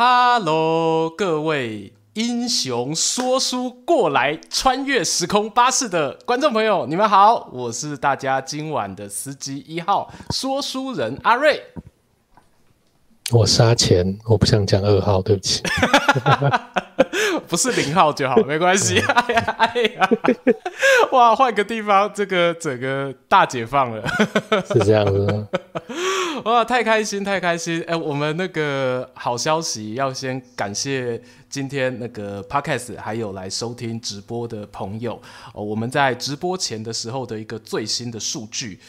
[0.00, 11.62] 哈喽各位英雄说书过来穿越时空巴士的观众朋友，你们好，我是大家今晚的司机一号说书人阿瑞。
[13.32, 15.62] 我是阿钱，我不想讲二号，对不起。
[17.46, 18.98] 不是零号就好，没关系。
[18.98, 20.10] 哎呀，哎呀，
[21.12, 24.04] 哇，换个地方，这个整个大解放了，
[24.66, 25.46] 是这样子。
[26.44, 27.82] 哇，太开心，太开心！
[27.86, 35.20] 哎，我们那个好消息要先感谢今天那个 Podcast 还有来收听直播的朋友
[35.54, 35.62] 哦。
[35.62, 38.80] 我们在直播前的时候的一个最新的数据。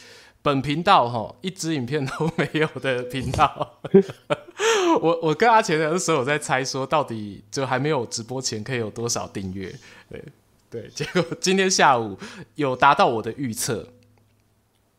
[0.42, 3.78] 本频道哈，一支影片都没有的频道，
[5.00, 9.72] 我我跟阿钱的时候我在猜说，到底就还没有直播前可以有多少订阅？
[10.10, 10.24] 对
[10.68, 12.18] 对，结果今天下午
[12.56, 13.86] 有达到我的预测。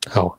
[0.10, 0.38] 好，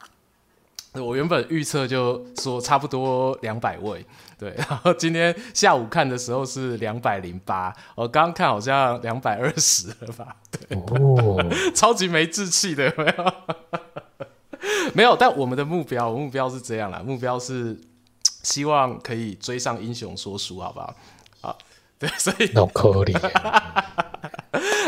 [0.94, 4.06] 我原本预测就说差不多两百位，
[4.38, 10.36] 对， 然后今天下午看的时候是两百零八，我刚刚看好像两百二十了吧？
[10.50, 11.44] 对，哦，
[11.76, 13.80] 超级没志气的，有没有？
[14.94, 17.78] 没有，但我们的目标，我目标是这样啦，目标是
[18.42, 20.94] 希望可以追上英雄说书，好不好？
[21.40, 21.56] 啊，
[21.98, 22.50] 对，所以。
[22.52, 23.14] 脑壳里。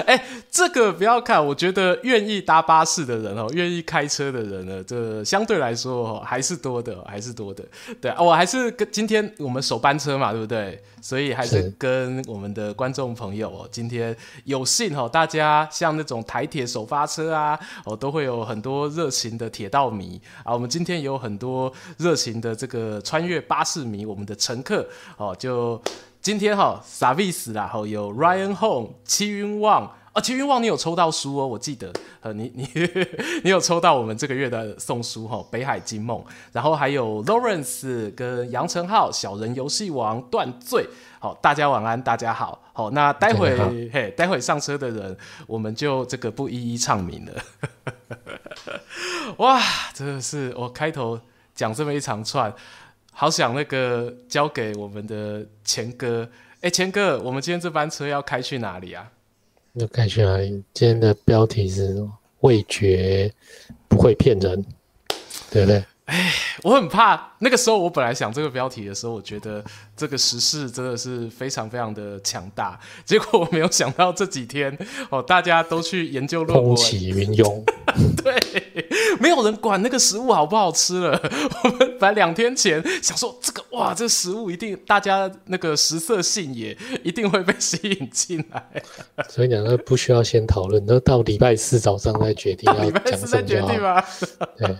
[0.06, 0.24] 哎，
[0.56, 7.62] 这个不要看，我觉得愿意搭巴士的人哦，愿意开车的人呢，这相对来说还是多的，还是多的。
[8.00, 10.82] 对，我还是跟今天我们首班车嘛，对不对？
[11.02, 20.54] 所以还是跟我们的观众朋友哦，今天有幸哦，大家像那种台铁首发车啊，哦，都会有很多热情的铁道迷啊。
[20.54, 25.78] 我们今天有很多热情的这个穿越巴士迷，我们的乘客哦，就。
[26.22, 32.66] 今天哈，Savis 啦，哦，有 Ryan Home、七云旺啊，七云旺你有抽到书哦，我记得，呃，你你
[33.44, 36.18] 你有抽到我们这个月的送书哈，《北海金梦》，
[36.52, 40.88] 然后还有 Lawrence 跟杨成浩、小人游戏王断罪，
[41.20, 45.14] 好，大家晚安，大家好，好，那待会嘿，待会上车的人，
[45.46, 47.34] 我们就这个不一一唱名了，
[49.36, 49.60] 哇，
[49.92, 51.20] 真的是我开头
[51.54, 52.50] 讲这么一长串。
[53.12, 56.26] 好想那个交给我们的钱哥，
[56.62, 59.10] 哎，钱哥，我们今天这班车要开去哪里啊？
[59.76, 60.50] 要开去哪里？
[60.72, 62.02] 今天的标题是
[62.40, 63.30] “味觉
[63.88, 64.64] 不会骗人”，
[65.50, 65.84] 对不对？
[66.06, 66.32] 哎，
[66.62, 67.32] 我很怕。
[67.40, 69.62] 那个时候我本来想这个标题的时候，我觉得
[69.94, 72.78] 这个时事真的是非常非常的强大。
[73.04, 74.76] 结果我没有想到这几天
[75.10, 77.62] 哦，大家都去研究论文，风起云涌。
[78.22, 78.34] 对，
[79.20, 81.20] 没有人管那个食物好不好吃了。
[81.64, 88.82] 我们本来两天前想说这个哇，这食物一定大家那个食色性也一定会被吸引进来。
[89.28, 92.98] 所以讲，那不需要先讨论，都到礼拜四早上再决定要讲什么。
[92.98, 94.02] 礼拜四再决定吗？
[94.56, 94.76] 对。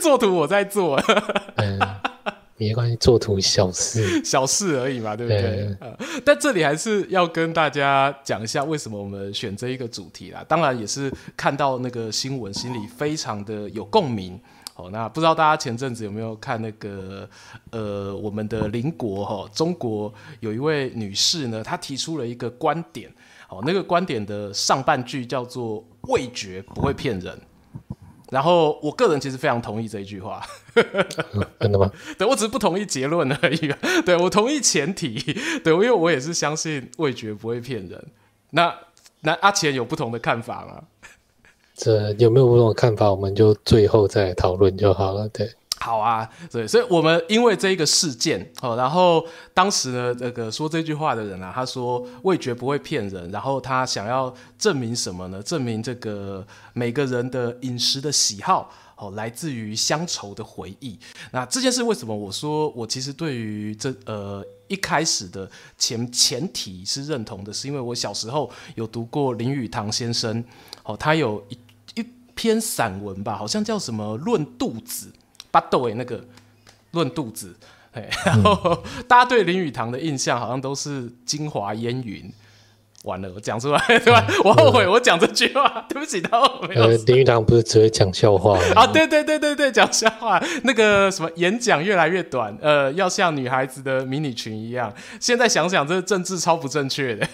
[0.00, 0.96] 做图我在做，
[1.56, 1.78] 嗯，
[2.58, 5.76] 没关系，做图小事， 小事而已嘛，对不对？
[6.24, 10.44] 但这里还是要跟大家讲一下，为什么我们选这一个主题啦。
[10.48, 14.40] 当然也是看到那个新闻，心里非常的有共鸣。
[14.76, 17.26] 哦，那不知道大家前阵子有没有看那个
[17.70, 23.10] 呃，我们的邻国哈，中国有一位女士呢，她提出了一个观点。
[23.48, 27.40] 哦，那个观点的上半句叫做“味觉不会骗人”。
[28.30, 30.42] 然后，我个人其实非常同意这一句话。
[31.60, 31.90] 真的吗？
[32.18, 33.72] 对，我只是不同意结论而已。
[34.04, 35.14] 对，我同意前提，
[35.62, 38.04] 对，因为我也是相信味觉不会骗人。
[38.50, 38.74] 那
[39.20, 40.82] 那阿钱有不同的看法吗？
[41.74, 43.10] 这有没有不同的看法？
[43.10, 45.28] 我们就最后再讨论就好了。
[45.28, 45.50] 对。
[45.86, 49.24] 好啊，对，所以我们因为这一个事件，哦，然后
[49.54, 55.40] 当时呢，这个说这句话的人啊，他说味觉不会骗人，然后他想要证明什么呢？
[55.40, 60.98] 证明这个每个人的饮食的喜好，哦，来自于乡愁的回忆。
[61.30, 65.48] 那这件事为什么我说我其实对于这呃一开始的
[65.78, 70.42] 前前提是认同的，是因为我小时候有读过林语堂先生，
[70.82, 72.04] 哦，他有一一
[72.34, 75.06] 篇散文吧，好像叫什么《论肚子》。
[75.50, 76.24] 巴豆诶，那个
[76.92, 77.54] 论肚子，
[78.24, 82.32] 然后大家对林语堂的印象好像都是京华烟云。
[83.04, 84.26] 完了，我讲出来对吧？
[84.42, 86.88] 我后悔我讲这句话，对不起，他没有。
[86.88, 88.84] 林语堂不是只会讲笑话啊？
[88.88, 90.42] 对对对对对，讲笑话。
[90.64, 94.92] 那个什么演讲越来越短，呃，要像女孩子的迷你裙一样。
[95.20, 97.28] 现在想想，这个政治超不正确的，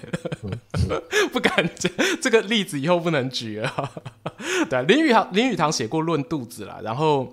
[1.32, 1.88] 不敢这
[2.20, 3.90] 这个例子以后不能举了。
[4.68, 7.32] 对，林语堂林语堂写过《论肚子》啦，然后。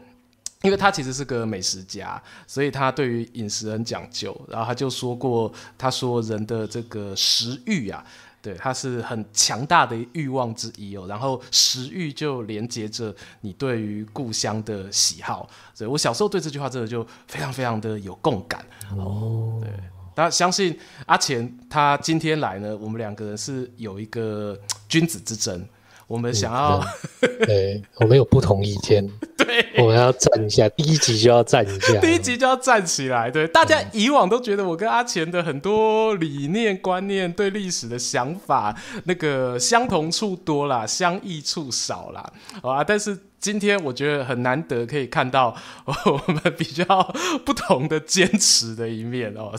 [0.64, 4.36] 因为他其实是个美食家，所以他对于饮食很讲究。
[4.50, 8.04] 然后他就说过，他说人的这个食欲啊，
[8.42, 11.06] 对，他是很强大的欲望之一哦。
[11.08, 15.50] 然后食欲就连接着你对于故乡的喜好。
[15.74, 18.66] 所以我小时候对这句话真的就非常非常的有共感
[18.98, 19.62] 哦。
[19.62, 19.72] 对。
[20.16, 24.60] 那相信阿钱他今天来呢，我们两个人是有一个
[24.90, 25.66] 君子之争。
[26.10, 26.84] 我们想要、
[27.22, 29.08] 嗯， 对，我们有不同意见，
[29.38, 42.34] 对，我们要站一下，第一集就要站一下，第一集就要站起来，对，大家以往都觉得我跟阿钱的很多理念、观念、对历史的想法，那个相同处多啦，相异处少啦。
[42.64, 46.86] 好啊，但是今天我觉得很难得可以看到我们比较
[47.46, 49.54] 不同的坚持的一面哦。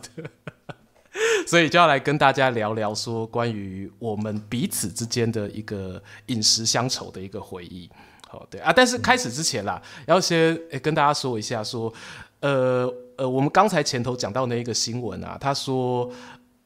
[1.47, 7.91] 所以就要来跟大家聊聊说关于我们彼此之间的一个饮食乡愁的一个回忆。
[8.29, 11.93] 好，对啊，但是开始之前啦，要先诶跟大家说一下说，
[12.41, 16.11] 呃呃，我们刚才前头讲到那一个新闻啊，他说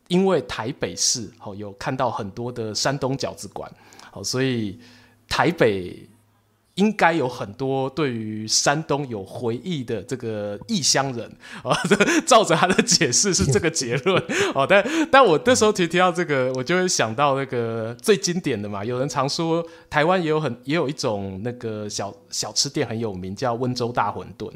[0.08, 3.70] 因为台北市好有看到很多的山东饺子馆，
[4.10, 4.78] 好，所以
[5.28, 6.08] 台北。
[6.76, 11.30] 应该有很多对于山东有回忆的这个异乡人
[11.62, 11.76] 啊，
[12.26, 14.20] 照着他的解释是这个结论
[14.54, 14.66] 哦。
[14.68, 18.84] 但但我那时候提提到这个，我就会想到那个最经典的嘛。
[18.84, 24.50] 有人常说台湾也有很也有一种那个小小吃店很有名，叫温州大馄饨。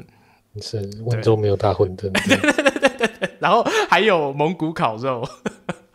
[0.61, 2.11] 是温州没有大馄饨。
[2.11, 3.28] 对对对对对对。
[3.39, 5.23] 然后还有蒙古烤肉。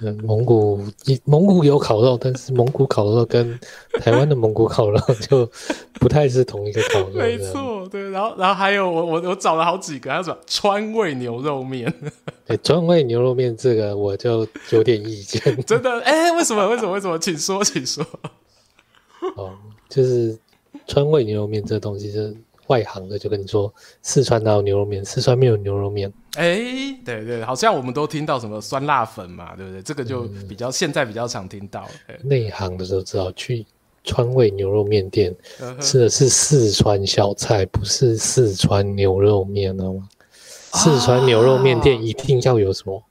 [0.00, 0.84] 嗯，蒙古
[1.24, 3.58] 蒙古有烤肉，但是蒙古烤肉跟
[4.00, 4.98] 台湾的蒙古烤肉
[5.30, 5.48] 就
[5.94, 7.14] 不太是同一个烤肉。
[7.14, 8.10] 没错，对。
[8.10, 11.90] 然后，然后还有我我我找了好几个，他说川味牛肉面。
[12.48, 15.40] 哎，川味牛肉面这个我就有点意见。
[15.64, 16.00] 真的？
[16.02, 16.68] 哎，为什么？
[16.68, 16.92] 为什么？
[16.92, 17.16] 为什么？
[17.18, 18.04] 请说，请说。
[19.36, 19.52] 哦，
[19.88, 20.36] 就是
[20.88, 22.36] 川味牛肉面这东西是。
[22.68, 23.72] 外行的就跟你说，
[24.02, 25.04] 四川哪有牛肉面？
[25.04, 26.12] 四川没有牛肉面。
[26.36, 29.82] 哎、欸，对对，好像我们都听到什么酸辣粉嘛，对不对？
[29.82, 31.88] 这个就比较、嗯、现在比较常听到。
[32.22, 33.64] 内行的时候知道，去
[34.02, 35.34] 川味牛肉面店
[35.80, 40.08] 吃的是四川小菜，不是四川牛肉面，知道吗？
[40.72, 43.02] 四川牛肉面店一定要有什么？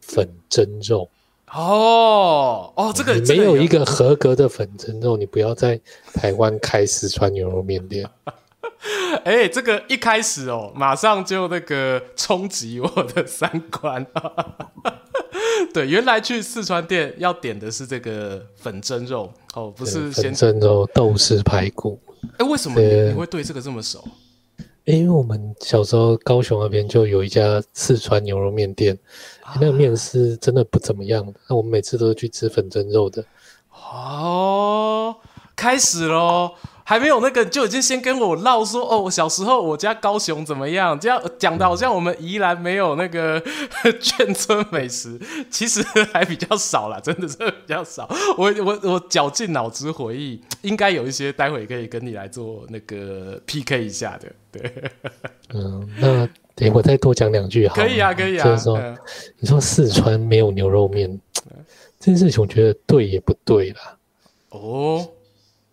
[0.00, 1.08] 粉蒸肉。
[1.52, 5.80] 哦哦，这个没有一个合格的粉蒸肉，你不要在
[6.12, 8.04] 台湾开四川牛肉面店。
[9.24, 14.04] 哎、欸，这个一开始哦，马上就那个冲击我的三观。
[15.72, 22.00] 对，原来去四川店要点的是这个粉蒸肉哦，不是先粉蒸肉豆豉排骨。
[22.22, 24.04] 哎、欸，为什么你，你会对这个这么熟？
[24.84, 28.98] 因为我们小时候高雄那边就有一家四川牛肉面店，
[29.58, 31.26] 那个面是真的不怎么样。
[31.48, 33.24] 那我们每次都是去吃粉蒸肉的。
[33.70, 35.16] 哦，
[35.56, 36.52] 开始喽。
[36.86, 40.98] 还没有那个就已经先跟我唠说哦，我小时候我家高雄怎么样？
[41.00, 43.40] 这样讲的好像我们宜兰没有那个
[44.00, 45.18] 眷村美食，
[45.50, 45.82] 其实
[46.12, 48.06] 还比较少啦，真的是比较少。
[48.36, 54.30] 我我我绞尽脑汁回忆，应该有一些，待会可以跟你来做那个 PK 一下的。
[54.52, 54.72] 对，
[55.54, 57.74] 嗯，那等我再多讲两句好。
[57.74, 58.44] 可以啊，可以啊。
[58.44, 58.96] 就是说，嗯、
[59.38, 61.18] 你说四川没有牛肉面，
[61.98, 63.96] 这件事情我觉得对也不对啦。
[64.50, 65.08] 哦。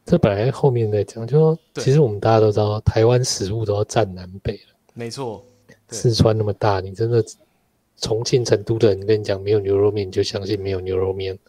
[0.05, 4.75] 这本来后面在讲，就说其实我们大家都知道，台湾食物都要占南北了。
[4.93, 5.45] 没错，
[5.89, 7.23] 四川那么大，你真的
[7.97, 11.37] 重庆、成都的人跟你讲没有牛肉面，你就相信没有牛肉面。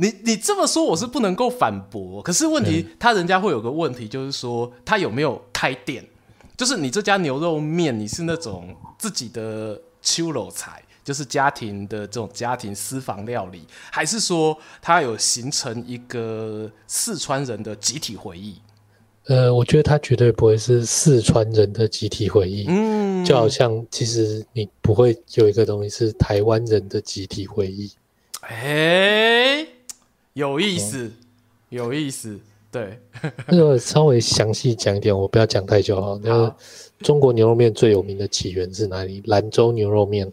[0.00, 2.22] 你你这么说，我是不能够反驳。
[2.22, 6.04] 可是问题，嗯、他人家会有个问题，就是说他有没有开店？
[6.56, 10.82] 就是你这家牛肉面，你是那种自己的秋楼菜？
[11.08, 18.56] 就是家庭的这种家庭私房料理，还是说它有形成一个四川人的集体回忆？
[19.24, 22.66] 呃，我觉得它绝对不会是四川人的集体回忆。
[22.68, 27.90] 嗯，就好像其实你不会有一个东西是台湾人的集体回忆。
[28.42, 29.66] 哎，
[30.34, 31.12] 有意思，嗯、
[31.70, 32.38] 有意思。
[32.70, 33.00] 对，
[33.46, 36.20] 那个稍微详细讲一点，我不要讲太久哈。
[36.22, 36.54] 那个
[36.98, 39.22] 中国牛肉面最有名的起源是哪里？
[39.24, 40.30] 兰州牛肉面。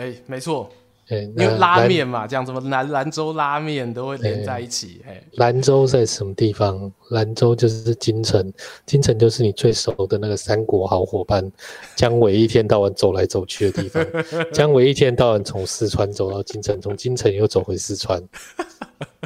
[0.00, 0.68] 哎、欸，没错，
[1.06, 5.00] 哎、欸，因为拉面嘛，这样什么兰兰州拉面都会连在一起。
[5.06, 6.90] 哎、欸，兰州在什么地方？
[7.10, 8.52] 兰州就是京城，
[8.84, 11.48] 京城就是你最熟的那个三国好伙伴
[11.94, 14.04] 姜维一天到晚走来走去的地方。
[14.52, 18.20] 姜维一天到晚从四川走到京城，从京城又走回四川，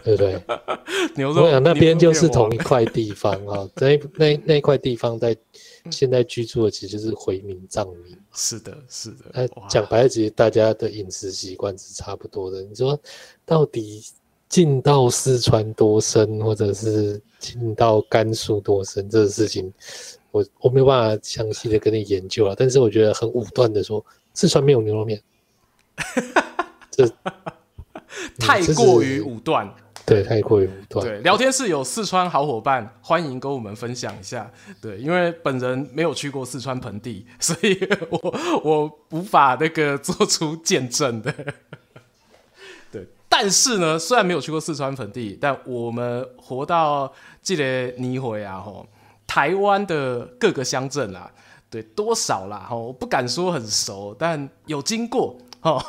[0.04, 0.38] 对不对？
[1.16, 5.34] 牛肉，我想那边就是同一块地方啊，那那那块地方在。
[5.90, 9.24] 现在居住的其实就是回民藏民，是的，是的。
[9.34, 12.62] 那讲白了，其实大家的饮食习惯是差不多的。
[12.62, 12.96] 你说
[13.44, 14.04] 到底
[14.48, 19.72] 进到四川多深，或者是进到甘肃多深，这个事情
[20.30, 22.54] 我我没有办法详细的跟你研究了。
[22.56, 24.04] 但是我觉得很武断的说，
[24.34, 25.20] 四川没有牛肉面，
[26.92, 27.10] 这
[28.38, 29.68] 太过于武断。
[30.08, 31.06] 对，太过于武断。
[31.06, 34.50] 对，聊天室有四川好伙伴，欢迎跟我们分享一下。
[34.80, 38.34] 对，因为本人没有去过四川盆地， 所以我
[38.64, 41.32] 我无法那个做出见证的。
[42.90, 47.12] 对，但是呢，虽然没有去过四川盆地，但我们活到
[47.42, 47.64] 这个
[48.00, 48.86] 年岁啊，吼，
[49.26, 51.30] 台湾的各个乡镇啊，
[51.68, 55.36] 对，多少啦，吼，我不敢说很熟，但有经过。
[55.62, 55.82] 哦，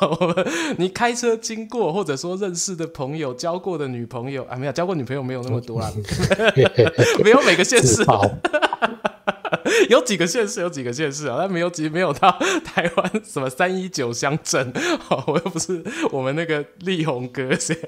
[0.78, 5.92] 你开车经过，或者说认识的朋友、交过的女朋友啊，没有交过女朋友没有那么多啦，
[7.22, 8.04] 没有每 个县市，
[9.88, 12.30] 有几个县市有几个县市啊，但没有几没有到
[12.64, 14.72] 台湾什么三一九乡镇，
[15.26, 17.82] 我又不是我们那个力宏哥这样，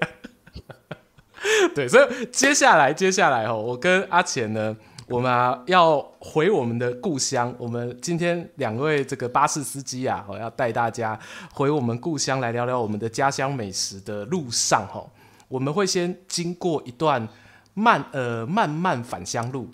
[1.74, 4.76] 对，所以接下来接下来哦，我跟阿钱呢。
[5.12, 7.54] 我们要回我们的故乡。
[7.58, 11.18] 我们今天两位这个巴士司机啊，我要带大家
[11.52, 15.04] 回我们故乡来聊聊我们的家乡美食的路上，哈，
[15.48, 17.28] 我们会先经过一段
[17.74, 19.68] 漫呃漫漫返乡路，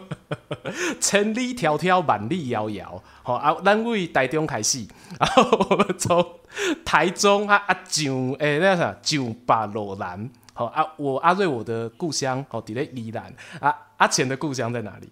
[1.00, 4.86] 千里迢迢万里遥遥，好啊，咱为台中开始，
[5.18, 6.22] 然 后我们从
[6.84, 10.28] 台中啊啊上诶那啥上北下南。
[10.54, 13.76] 好啊，我阿瑞，我的故乡哦，在宜兰啊。
[13.96, 15.08] 阿钱的故乡在哪里？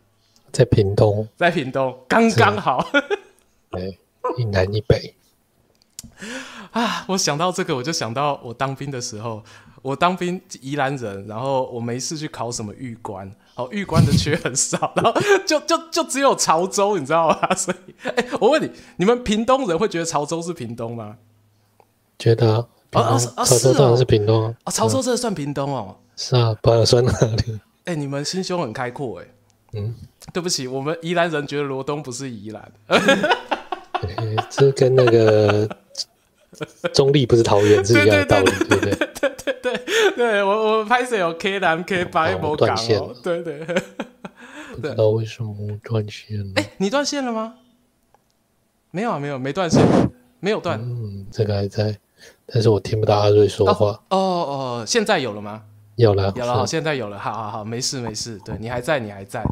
[0.53, 2.85] 在屏东，在屏东，刚刚好。
[3.71, 3.99] 对，
[4.37, 5.15] 一南一北。
[6.73, 9.43] 啊，我想到这个，我就想到我当兵的时候，
[9.83, 15.13] 我当兵宜兰人，然后我没事去考什么玉官，哦，玉官的缺很少，然后
[15.47, 17.55] 就就就只有潮州，你知道吗？
[17.57, 21.17] 所以，哎、欸，我问你，你们屏东人会觉得潮州是屏东吗？
[22.19, 22.67] 觉得啊。
[22.93, 23.45] 啊啊啊！
[23.45, 24.55] 潮州当然是屏东啊！
[24.65, 25.97] 啊，潮州这算屏东哦。
[26.17, 27.13] 是啊，不然算哪
[27.47, 27.61] 里？
[27.85, 29.27] 哎、欸，你们心胸很开阔哎。
[29.73, 29.95] 嗯，
[30.33, 32.73] 对不起，我们宜兰人觉得罗东不是宜兰。
[32.89, 35.69] 欸、这跟那个
[36.93, 38.95] 中立不是桃园是一样的道理，对不对？
[38.95, 43.65] 对对对对，对我我拍摄有 K 南 K 八没断线，对对。
[44.75, 46.41] 不知道为什么断线？
[46.57, 47.55] 哎、欸，你断线了吗？
[48.91, 49.83] 没有啊，没有，没断线，
[50.41, 50.79] 没有断。
[50.81, 51.99] 嗯，这个还在。
[52.53, 53.87] 但是我听不到阿瑞说话。
[54.11, 55.63] 哦哦，哦，现在有了吗？
[55.97, 59.43] 有了，有了，好，现在有了，好好好，没事没事，对你还在，你还在，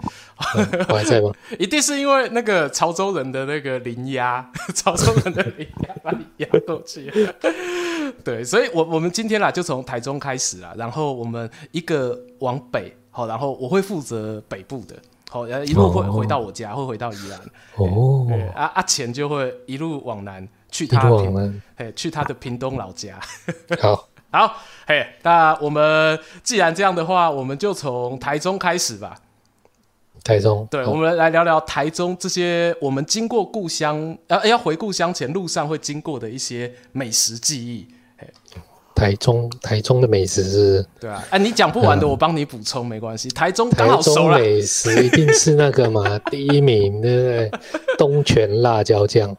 [0.57, 1.31] 嗯、我还在吗？
[1.59, 7.13] 一定是因为那个潮州人的那个灵压， 潮州人的灵压把你压过去。
[8.25, 14.97] 对，所以我我们今天啦，就从台中开始啦，然后我们一个往北，好，然后我会负责北部的，
[15.29, 17.39] 好，然后一路会回到我家，哦、会回到宜兰。
[17.77, 20.49] 哦，阿阿钱就会一路往南。
[20.71, 23.19] 去他屏，嘿，去他的屏东老家。
[23.81, 29.19] 好， 好，嘿，那我们既然这样的话，我们就从台中开始吧。
[30.23, 37.89] 台中，对，我们来聊聊台中这些我们经过故乡，呃，要回故乡前路上会经过的一些美食记忆。
[38.95, 40.87] 台中，台中的美食是？
[41.01, 43.31] 对啊，哎，你讲不完的，我帮你补充，没关系。
[43.31, 44.37] 台中刚好熟了。
[44.37, 47.51] 台中美食一定是那个嘛， 第一名，对不对？
[47.97, 49.35] 东泉辣椒酱。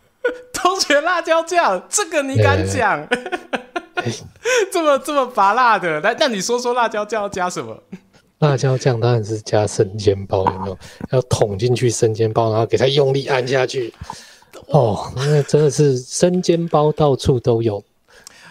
[0.62, 3.08] 东泉辣椒酱，这个你敢讲？
[4.72, 7.78] 这么这么拔辣的，来，那你说说辣椒酱要加什么？
[8.40, 10.78] 辣椒酱当然是加生煎包，有没有？
[11.12, 13.94] 要捅进去生煎包，然后给它用力按下去。
[14.68, 17.84] 哦，那真的是生煎包到处都有，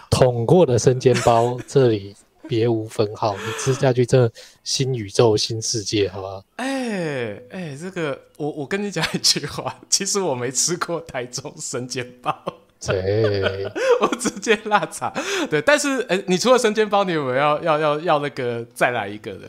[0.09, 2.15] 捅过的生煎包这里。
[2.51, 4.33] 别无分号，你吃下去真的
[4.65, 6.45] 新宇宙、新世界，好不好？
[6.57, 12.37] 哎哎、这个我我跟你讲一句话， 其实我没吃过台中生煎包，
[12.85, 13.65] 对，
[14.03, 15.13] 我直接辣茶。
[15.49, 19.49] 对，但是哎、欸，你除了生煎包，你有没有要要要要那个再来一个的？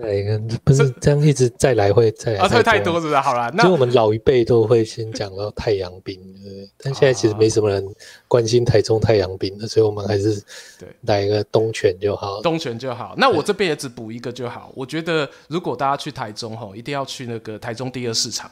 [0.00, 0.22] 哎，
[0.62, 3.16] 不是这样，一直再来会再来，啊，会太多是不是？
[3.16, 6.70] 好了，那就我们老一辈都会先讲到太阳饼， 对不对？
[6.78, 7.84] 但现在其实没什么人
[8.28, 10.40] 关心台中太阳饼的，所以我们还是
[10.78, 13.14] 对来一个东泉就好，东泉就好。
[13.16, 14.70] 那我这边也只补一个就好。
[14.76, 18.48] 我觉得如果大家去台中吼，一定要去那个台中第二市场。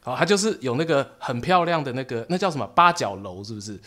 [0.00, 3.78] 好，它就是有那个很漂亮的那个，那叫什么八角楼，是不是？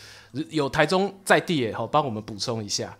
[0.50, 2.96] 有台中在地也好，帮我们补充一下。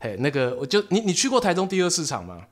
[0.00, 2.42] 嘿，那个我就你你去过台中第二市场吗？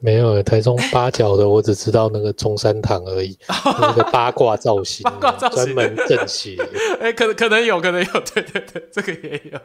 [0.00, 6.56] 没有，台中八角的，我只知道那个中山堂而已， 那个八卦造型，八卦造型专门正邪。
[7.00, 9.58] 哎、欸，可能可能有，可能有， 对对对，这个也有。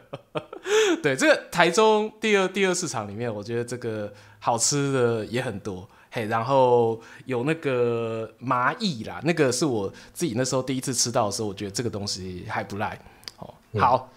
[1.02, 5.88] 对，这个台中第二第二市场里面，我觉得这个好吃的也很多。
[6.10, 12.98] 嘿，然后有那个麻薏啦，那个是我自己那时候第一次吃到的时候，我觉得这个东西还不赖。
[13.38, 14.08] 哦，好。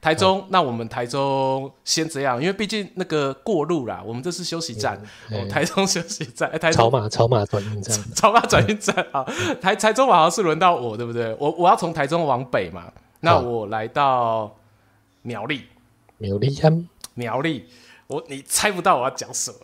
[0.00, 4.96] 台中，那我们台中先这样，因为毕竟那个过路啦，我们这是休息站，
[5.50, 9.24] 台中休息站，台中草马草马转运站， 草马转运站啊，
[9.60, 11.36] 台台中好像是轮到我，对不对？
[11.40, 12.84] 我我要从台中往北嘛，
[13.20, 14.56] 那我来到
[15.22, 15.64] 苗栗，
[16.18, 17.66] 苗栗乡，苗栗，
[18.06, 19.58] 我你猜不到我要讲什么，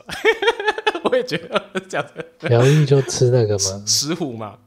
[1.04, 2.04] 我也觉得讲
[2.40, 3.82] 苗栗就吃那个吗？
[3.86, 4.58] 石虎吗？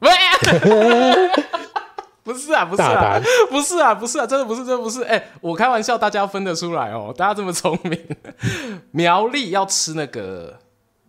[2.28, 3.18] 不是啊，不是啊，
[3.48, 5.02] 不是啊，不是啊，真的不是，真的不是。
[5.04, 7.14] 哎、欸，我开玩笑，大家要分得出来哦。
[7.16, 7.98] 大家这么聪明，
[8.92, 10.58] 苗栗要吃那个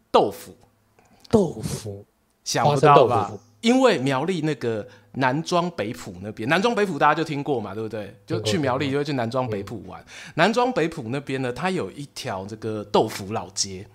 [0.10, 0.56] 豆腐，
[1.30, 2.06] 豆腐
[2.46, 3.34] 想不到吧？
[3.60, 8.18] 因为苗栗那个南庄北埔那边，南庄北埔大家就听过嘛，对不对？
[8.26, 10.02] 就去苗栗就会去南庄北埔玩。
[10.36, 13.86] 南庄北埔那边呢，它有一条这个豆腐老街。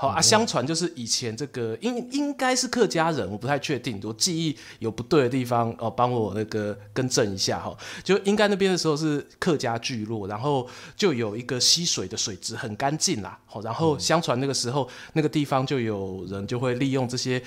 [0.00, 7.76] 好啊，相传就是以前这个应应该是客家人，我不太确定，我记忆有不对的地方哦，帮我那个更正一下哈。
[8.02, 10.66] 就应该那边的时候是客家聚落，然后
[10.96, 13.38] 就有一个溪水的水质很干净啦。
[13.44, 17.42] 好，然后相传那个时候那个地方就有人就会利用这些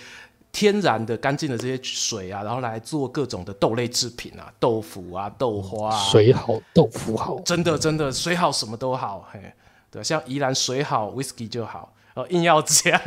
[0.52, 9.42] 天然的干净的这些水啊，然后来做各种的豆类制品啊，豆腐啊、豆花啊，水好豆腐好，真的真的水好什么都好，嘿，
[9.90, 11.92] 对，像宜兰水好，whisky 就好。
[12.16, 13.00] 哦，硬要讲，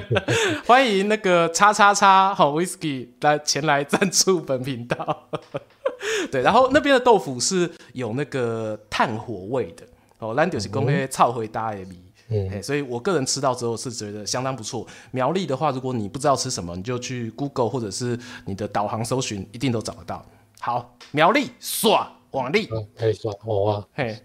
[0.66, 5.30] 欢迎那个叉叉叉好 whisky 来前来赞助本频道。
[6.30, 9.84] 对，然后那边的豆腐是有那个炭火味的
[10.18, 11.88] 哦，咱就是讲迄臭回搭的味，
[12.28, 14.86] 嗯，所以我个人吃到之后是觉得相当不错。
[15.12, 20.24] 苗栗的话，如果你不知道吃什么，你就去 Google 或者是你的导航搜寻，一定都找得到。
[20.60, 22.68] 好，苗栗耍往栗，
[22.98, 24.18] 可以耍哇，嘿，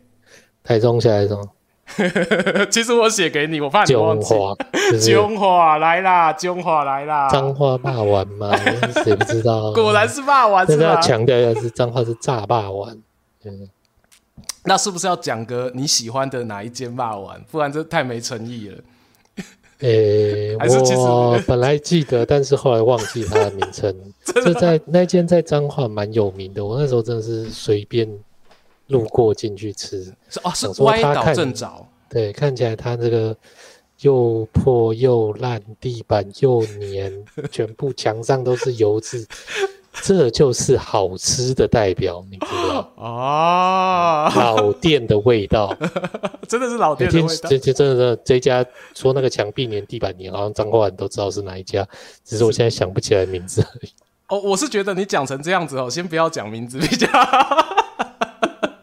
[0.63, 1.48] 台中下来中。
[2.70, 4.36] 其实我写给你，我怕你忘记。
[5.06, 7.29] 中华 来啦，中华来啦。
[7.29, 8.56] 脏话霸丸吗？
[9.03, 9.72] 谁不知道？
[9.74, 10.65] 果然是霸丸。
[10.67, 12.98] 是要强调一下，是脏话是炸霸丸。
[14.65, 17.41] 那是不是要讲个你喜欢的哪一间霸丸？
[17.50, 18.77] 不然这太没诚意了。
[19.79, 23.96] 诶、欸，我本来记得，但是后来忘记它的名称。
[24.25, 28.10] 这在那间在彰化蛮有名的，我那时候真的是随便。
[28.87, 31.85] 路过进去吃，是哦，是歪倒正着。
[32.09, 33.35] 对，看起来它这个
[34.01, 37.11] 又破又烂，地板又黏，
[37.51, 39.27] 全部墙上都是油渍，
[40.03, 42.91] 这就是好吃的代表，你知道？
[42.95, 45.75] 哦，老店的味道，
[46.47, 47.50] 真的是老店的味道。
[47.50, 51.85] 这这真的这家说那个墙壁黏，地板黏，好像彰化人都知道是哪一家，
[52.23, 53.89] 只是我现在想不起来名字而已。
[54.29, 57.65] 哦，我是觉得你讲成这样子哦，先不要讲名字比较好。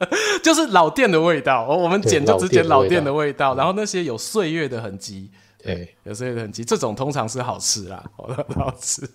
[0.43, 5.31] 就是老店的味道，我们剪就只剪老店的味道，然后那些有岁月的痕迹，
[5.63, 8.05] 对，有岁月的痕迹，这种通常是好吃啦，
[8.55, 9.09] 好吃。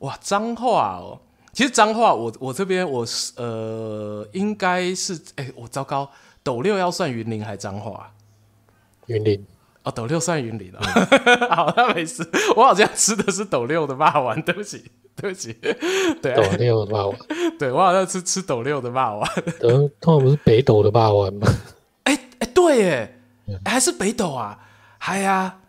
[0.00, 1.18] 哇，脏话哦，
[1.52, 6.10] 其实脏话，我我这边我是呃，应该是哎、欸，我糟糕，
[6.42, 8.12] 斗六要算云林还脏话？
[9.06, 9.46] 云林
[9.86, 14.90] 哦，斗六算云林了，嗯、 好，那没事，我好像吃的是斗六的霸王，对不起。
[15.18, 15.50] 对不起，
[16.20, 17.16] 对斗六的霸王，
[17.58, 19.26] 对我好像吃吃斗六的霸王，
[19.58, 21.48] 通常不是北斗的霸王吗？
[22.04, 23.18] 哎哎、对耶，
[23.64, 24.58] 还是北斗啊？
[24.98, 25.60] 嗨呀，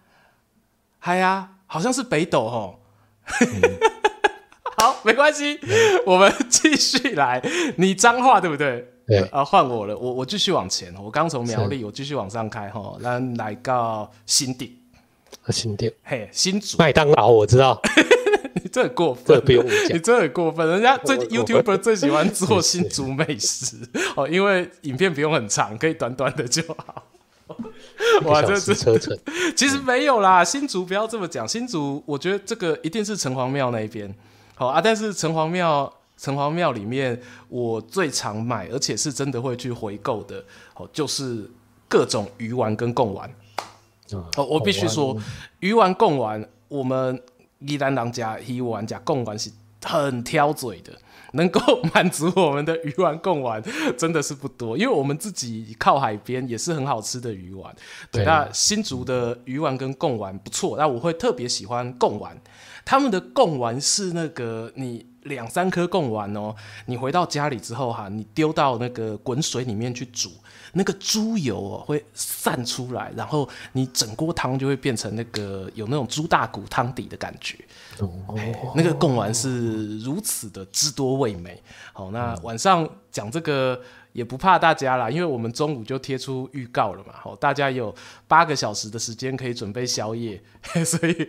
[0.99, 2.79] 嗨呀，好像是北斗哦。
[3.39, 3.61] 嗯、
[4.77, 5.69] 好，没关系，嗯、
[6.05, 7.41] 我们继续来。
[7.77, 8.96] 你脏话对不对？
[9.07, 10.93] 对啊，换我了，我我继续往前。
[11.01, 14.69] 我刚从苗栗，我继续往上开哈，来来到新店，
[15.49, 17.81] 新店，嘿，新竹麦当劳，我知道。
[18.61, 19.95] 你这很过分，这不用讲。
[19.95, 23.77] 你这很过分，人家最 YouTuber 最喜欢做新竹美食
[24.17, 27.03] 哦，因为影片不用很长，可以短短的就好。
[28.25, 29.17] 哇，这这车程
[29.55, 31.47] 其实没有啦，新竹不要这么讲。
[31.47, 34.13] 新竹，我觉得这个一定是城隍庙那一边
[34.55, 34.81] 好啊。
[34.81, 40.43] 但是城隍庙，城隍庙里面我最常买，而且是真的会去回购的
[40.75, 41.49] 哦，就是
[41.87, 43.29] 各种鱼丸跟贡丸。
[44.35, 45.15] 哦，我必须说，
[45.59, 47.21] 鱼丸贡丸我们。
[47.61, 49.51] 宜兰人家鱼丸加贡丸是
[49.83, 50.91] 很挑嘴的，
[51.31, 51.59] 能够
[51.91, 53.59] 满足我们的鱼丸贡丸
[53.97, 57.75] 真的是不多，因为我们自己靠海边也是很好吃的鱼丸。
[58.11, 62.39] 对，那新竹的鱼丸跟贡丸不错，那我会特别喜欢贡丸，
[62.85, 66.53] 他们的贡丸是那个你两三颗贡丸哦，
[66.87, 70.31] 你回到家里之后哈，你丢到那个滚水里面去煮。
[70.73, 77.57] 那个猪油哦会散出来，然后你整锅汤就会变成那个有那种猪大骨汤底的感觉。
[77.99, 78.35] 哦，
[78.75, 81.61] 那个贡丸是如此的汁多味美。
[81.93, 83.79] 好，那晚上讲这个。
[84.13, 87.93] 也不怕大家啦，因为我们中午就贴出预告了嘛，吼，大家有
[88.27, 90.41] 八个小时的时间可以准备宵夜，
[90.83, 91.27] 所以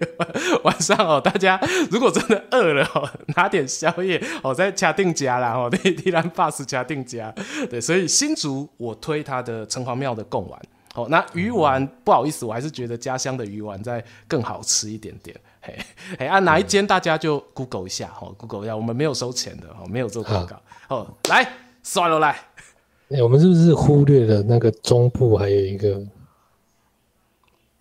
[0.65, 1.61] 晚上哦，大家
[1.91, 7.35] 如果真的饿了哦，拿点宵夜哦，在家定家啦哦，地地兰 bus 家定家，
[7.69, 10.61] 对，所以新竹我推他的城隍庙的贡丸，
[10.95, 15.79] 哦，那鱼丸不好意思，我还是觉得家乡的鱼丸再更好吃一点点，嘿，
[16.19, 21.47] 嘿，啊哪一间大家就 Google 一下，好，Google 一下，我们没有收钱的，哦，没有做广告，哦，来，
[21.83, 22.48] 刷了来。
[23.23, 25.99] 我们是不是忽略了那个中部还有一个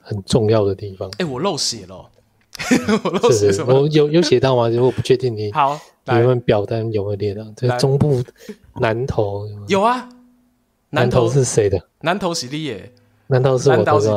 [0.02, 1.10] 很重要的地方。
[1.12, 2.10] 哎、欸，我漏写了，
[3.04, 3.74] 我漏写什么？
[3.82, 4.70] 我有有写到吗？
[4.70, 7.44] 如果不确定你， 好，你们表单有没有列到？
[7.58, 8.24] 这个中部
[8.80, 10.08] 南投有，有啊，
[10.92, 11.82] 南投是谁的？
[12.02, 12.94] 南投喜力耶，
[13.28, 14.08] 南投是我的是？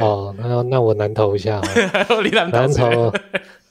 [0.00, 1.62] 哦，那那我南投一下，
[2.52, 3.12] 南投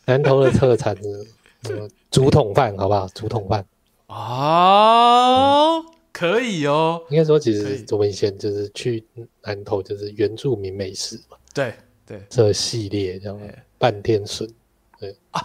[0.05, 3.07] 南投的特产是竹筒饭，好不好？
[3.13, 3.63] 竹筒饭
[4.07, 5.85] 哦。
[6.21, 9.03] 可以哦，应该说，其实我们以前就是去
[9.41, 11.35] 南投，就是原住民美食嘛。
[11.51, 11.73] 对
[12.05, 13.35] 对，这系列叫
[13.79, 14.47] 半天笋，
[14.99, 15.15] 对。
[15.31, 15.41] 啊，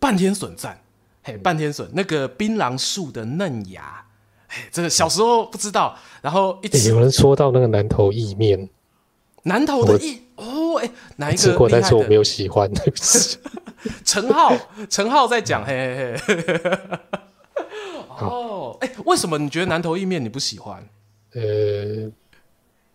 [0.00, 0.82] 半天笋赞，
[1.22, 4.04] 嘿，半天笋那个槟榔树的嫩芽，
[4.48, 8.68] 嘿，这个小时候不知道，然后一直有人说到那个南投意面，
[9.44, 11.38] 南投的意哦，哎，哪一个？
[11.38, 12.68] 吃过，但是我没有喜欢。
[14.04, 14.52] 陈浩，
[14.90, 16.40] 陈浩在讲，嘿嘿嘿。
[18.24, 20.86] 哦，哎，为什么你觉得南投意面你不喜欢？
[21.34, 22.10] 呃，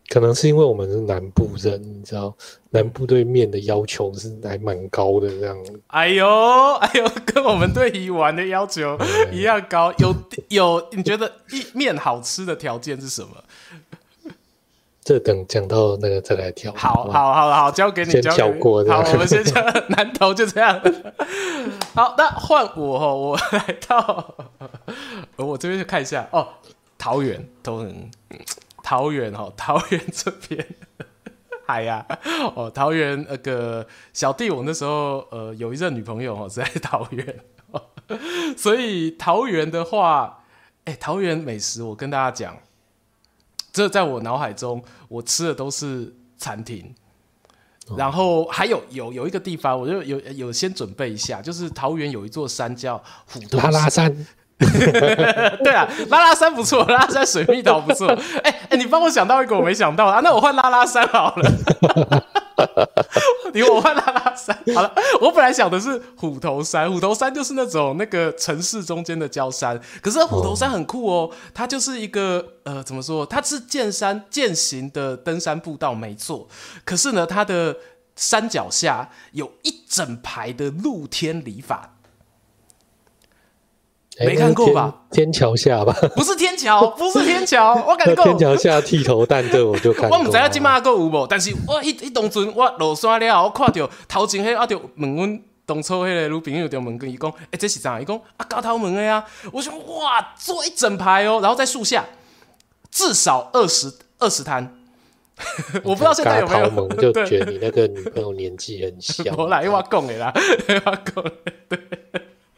[0.09, 2.35] 可能是因为我们是南部人，你知道，
[2.71, 5.57] 南部对面的要求是还蛮高的，这样。
[5.87, 6.25] 哎呦，
[6.81, 8.97] 哎呦，跟我们对鱼丸的要求
[9.31, 9.93] 一样高。
[9.99, 10.15] 有
[10.49, 13.43] 有，你觉得意面好吃的条件是什么？
[15.03, 16.71] 这等讲到那个再来挑。
[16.73, 18.85] 好，好，好，好，交给你，先跳过。
[18.85, 20.79] 好，我们先讲 南投，就这样。
[21.95, 24.35] 好，那换我哈，我来到，
[25.37, 26.47] 我这边去看一下哦，
[26.99, 28.11] 桃园都很，
[28.83, 30.63] 桃园哈，桃园这边，
[31.65, 32.05] 哎呀，
[32.55, 37.39] 哦，桃园那个小弟，我那时候呃有一任女朋友哦是在桃园，
[38.55, 40.43] 所以桃园的话，
[40.85, 42.55] 哎，桃园美食我跟大家讲。
[43.71, 46.93] 这在我脑海中，我吃的都是餐厅，
[47.87, 54.25] 哦、然后还有有有一个地方，我就有有先准备一下，就是桃园有一座山叫虎头拉拉山。
[54.61, 58.07] 对啊，拉拉山不错，拉拉山水蜜桃不错。
[58.43, 62.23] 哎哎，你帮我想到一个我没想到啊，那我换拉拉山好了。
[63.53, 64.93] 你我换拉拉山好了。
[65.21, 69.79] 我本来想的是虎头山，虎头山就是那种那个城市中间的郊山。
[70.01, 73.25] 可是虎头山很酷哦，它就是一个呃，怎么说？
[73.25, 76.47] 它是剑山践行的登山步道，没错。
[76.85, 77.77] 可是呢，它的
[78.15, 81.90] 山脚下有一整排的露天理发。
[84.25, 84.93] 没看过吧？
[85.11, 85.93] 天桥下吧？
[86.15, 90.17] 不是天桥， 不是天桥，我感觉天桥下剃头蛋这我就看过。
[90.17, 97.99] 我唔知道今麦还有无，但是我一一当阵我落山了，我看到头前迄，我就问阮当初迄个女朋友就问跟伊讲，哎，这是啥？
[97.99, 99.23] 伊讲啊，高头门的呀。
[99.51, 102.05] 我想哇，坐一整排哦，然后在树下
[102.89, 104.75] 至少二十二十摊。
[105.83, 106.69] 我不知道现在有没有。
[106.69, 109.23] 门就觉得你那个女朋友年纪很小。
[109.35, 111.33] 我来，我讲的啦，我讲的
[111.69, 111.79] 对。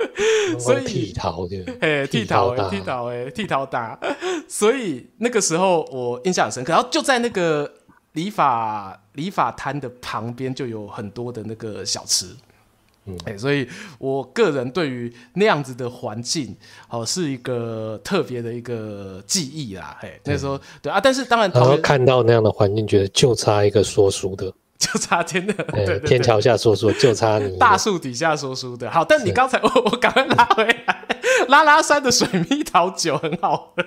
[0.60, 4.00] 所以剃头的，哎，剃头，剃头，哎，剃头打。
[4.48, 7.72] 所以那个时候我印象很深刻，然后就在那个
[8.14, 12.28] 理发理发摊的旁边，就有很多的那个小吃。
[13.06, 16.56] 嗯，哎，所以我个人对于那样子的环境，
[16.90, 19.98] 哦，是一个特别的一个记忆啦。
[20.02, 24.54] 哎，那时候对啊，但是当然，然后看到那样的环境，觉得就差一个说书的。
[24.78, 28.92] 就差天的，对，对，对，天桥下说书，就差你大树底下说书的。
[28.92, 31.06] 好，但你刚才 我我赶快拉回来，
[31.48, 33.84] 拉拉山的水蜜桃酒很好喝。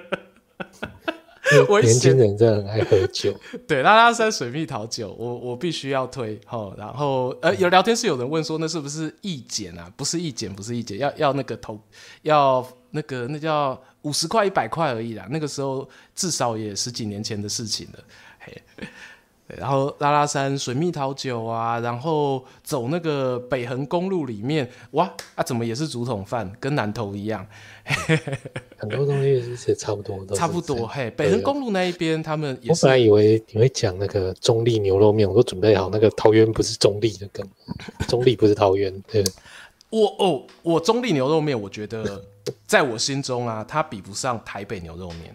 [1.80, 3.32] 年轻人真的很爱喝酒。
[3.68, 6.40] 对，拉拉山水蜜桃酒，我我必须要推。
[6.46, 9.92] 好，然后呃，有聊天室有人问说，那是不是义减啊？
[9.96, 11.78] 不是义减，不是义减，要要那个投，
[12.22, 15.26] 要那个那叫五十块一百块而已啦。
[15.30, 17.98] 那个时候至少也十几年前的事情了。
[18.38, 18.62] 嘿。
[19.46, 27.46] 然后拉拉山水蜜桃酒啊，然后走那个北横公路里面，哇啊，怎么也是竹筒饭，跟南投一样，
[28.76, 31.08] 很多东西是差不多的，差不多嘿。
[31.10, 37.46] 北横公路那一边，他们也是，我本来以为你会讲那个中立牛肉面，我都准备好那个桃园不是中立的梗，
[38.08, 38.92] 中立不是桃园。
[39.10, 39.22] 对，
[39.90, 42.20] 我哦，我中立牛肉面，我觉得
[42.66, 45.34] 在我心中啊，它比不上台北牛肉面。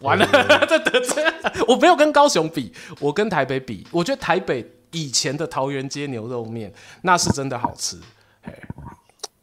[0.00, 0.26] 完了，
[0.68, 1.22] 这得罪。
[1.66, 3.86] 我没有跟高雄比，我跟台北比。
[3.90, 7.96] 我觉得台北以前的桃园街牛肉面那是真的好吃。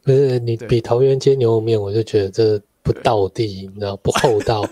[0.02, 4.62] 不是你比桃园街牛肉面，我就觉得这不道地，你知道 不厚道，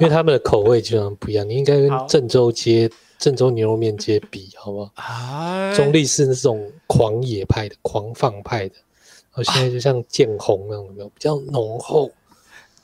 [0.00, 1.46] 因为他们的口味基本上不一样。
[1.48, 4.90] 你应该跟郑州街、郑州牛肉面街比，好不好？
[4.96, 8.74] 哎、中立是那种狂野派的、狂放派的，
[9.32, 12.10] 然后现在就像见红那种，比较浓厚？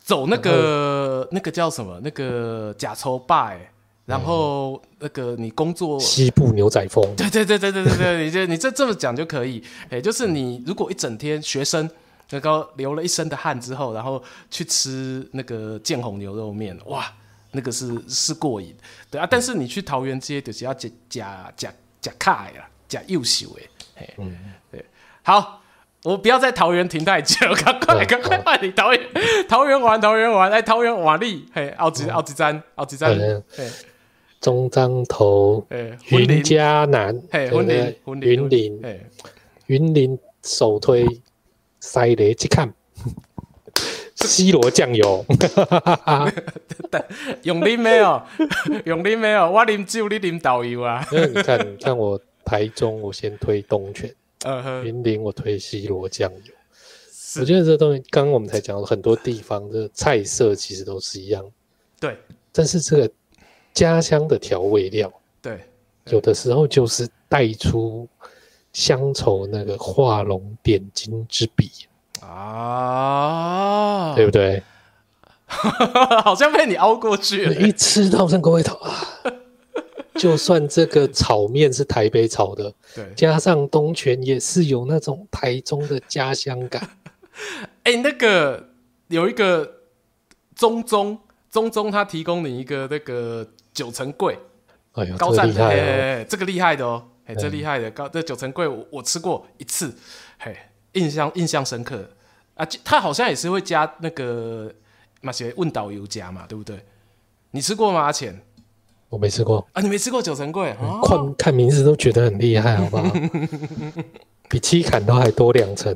[0.06, 2.00] 走那个那个叫什么？
[2.04, 3.58] 那个假抽拜，
[4.04, 9.60] 然后那个你工作西部牛仔风，对对对对对对对，你这你这这么讲就可以。
[9.90, 11.90] 哎，就是你如果一整天学生
[12.30, 17.12] 那个流了一身的汗之后，然后去吃那个建红牛肉面，哇，
[17.50, 18.72] 那个是是过瘾。
[19.10, 23.70] 对啊，但是你去桃园街就是要假假假假卡呀，假优秀诶。
[23.96, 24.36] 嘿，嗯，
[24.70, 24.84] 对，
[25.24, 25.60] 好，
[26.06, 29.00] 我不要在桃园停太久， 赶快赶快换你桃园，
[29.48, 33.12] 桃园玩，桃园玩，来桃园瓦力，嘿，奥吉奥吉山，奥吉山，
[33.50, 33.68] 嘿，
[34.40, 35.66] 中彰投，
[36.10, 39.00] 云嘉南，嘿，云林，云林，嘿，
[39.66, 41.04] 云林首推
[41.80, 42.72] 塞雷去看。
[44.14, 45.26] 西罗酱油，
[47.42, 48.22] 用啉没有？
[48.84, 49.50] 用啉没有？
[49.50, 51.04] 我啉酒，你啉导游啊？
[51.10, 54.08] 你看，你看我台中，我先推东泉，
[54.84, 56.52] 云林我推西罗酱油。
[57.40, 61.44] 我觉得这东西，刚刚我们才讲了很多地方的菜色，其实都是一样。
[62.00, 62.16] 对，
[62.50, 63.10] 但是这个
[63.74, 65.60] 家乡的调味料，对，
[66.06, 68.08] 有的时候就是带出
[68.72, 71.70] 乡愁那个画龙点睛之笔。
[72.22, 74.62] 啊，对不对？
[76.24, 77.54] 好像被你熬过去了。
[77.54, 78.90] 一吃到这个味道啊，
[80.18, 86.88] 就算这个炒面是台北炒的，对，加上东泉也是有那种台中的家乡感。
[87.84, 88.68] 哎、欸，那个
[89.08, 89.80] 有一个
[90.54, 91.18] 中中
[91.50, 94.38] 中中，他提供你一个那个九层柜，
[94.92, 95.84] 哎呀，高赞、这个厉害、
[96.22, 99.94] 哦，这个厉害的哦，哎，这厉害的高这九层柜，我我吃过一次，
[100.38, 100.56] 嘿，
[100.92, 102.08] 印象印象深刻。
[102.54, 104.72] 啊，他好像也是会加那个
[105.20, 106.82] 那些问导游加嘛，对不对？
[107.50, 108.00] 你吃过吗？
[108.00, 108.42] 阿浅，
[109.16, 110.74] 我没吃过啊，你没吃过九层粿？
[111.06, 113.10] 看、哦、看名字都觉得很厉害，好不好？
[114.46, 115.90] 比七坎都还多两层。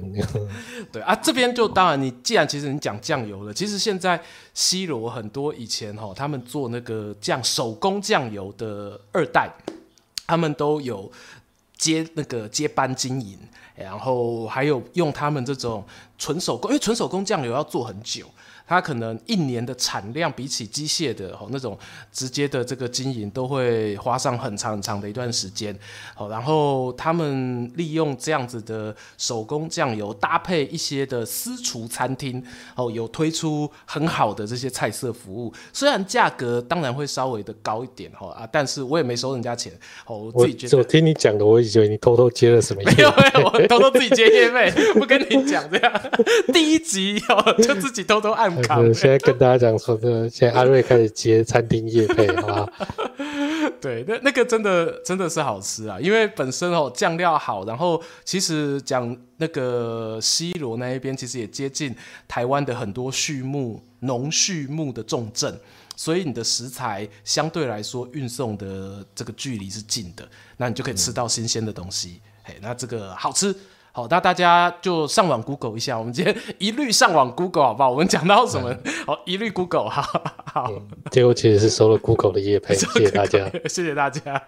[0.91, 4.19] 对啊，这边就当然，你既然其实你讲酱油了，其实现在
[4.55, 9.51] 西罗很多以前哈，他们做那个酱手工酱油的二代，
[10.27, 11.13] 他们都有
[11.77, 13.39] 接那个接班经营。
[13.77, 15.85] 然后还有用他们这种
[16.19, 18.27] 纯手工，因为纯手工酱油要做很久。
[18.71, 21.77] 它可能一年的产量比起机械的哦那种
[22.13, 25.77] 直接的这个经营都会花上很长很长的一段时间，
[26.15, 32.41] 好，然后他们利用这样子的手工酱油搭配一些的私厨餐厅，
[32.77, 39.73] 哦，有推出很好的这些菜色服务，虽然价格当然会稍微的高一点哈啊，但是我也没收人家钱，
[40.07, 42.91] 哦，我自己觉得，我听你讲的，我以为你偷偷接了什么业？
[42.95, 45.93] 没有没有，我偷偷自己接业费，不跟你讲这样，
[46.53, 48.60] 第一集哦就自己偷偷按。
[48.93, 52.73] 现在跟大家讲说，这现在阿瑞开始接餐厅业配，好吧？
[53.81, 61.95] 对，那那个真的真的是好吃啊，因为本身哦酱料好，然后其实讲那个西罗那一边，其实也接近
[62.29, 65.59] 台湾的很多畜牧农畜牧的重镇，
[65.97, 73.55] 所以你的食材相对来说运送的这个距离是近的，那你就可以吃到新鲜的东西，嘿，那这个好吃。
[74.01, 75.99] 好，那大家就上网 Google 一下。
[75.99, 77.91] 我们今天一律上网 Google 好不好？
[77.91, 78.73] 我们讲到什么？
[78.73, 80.03] 嗯、好，一律 Google 好。
[80.47, 80.73] 好，
[81.11, 84.43] 结果其实是收了 Google 的业配，谢谢大家， 谢谢大家。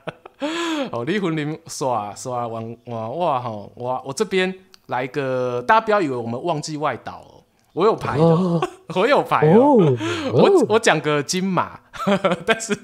[0.91, 4.03] 哦，李魂林刷刷完哇哇哈我！
[4.07, 4.53] 我这边
[4.87, 7.32] 来个，大家不要以为我们忘记外岛哦。
[7.72, 9.76] 我有牌的，哦、我有牌哦。
[9.80, 9.96] 哦
[10.32, 11.80] 我我讲个金马，
[12.44, 12.76] 但是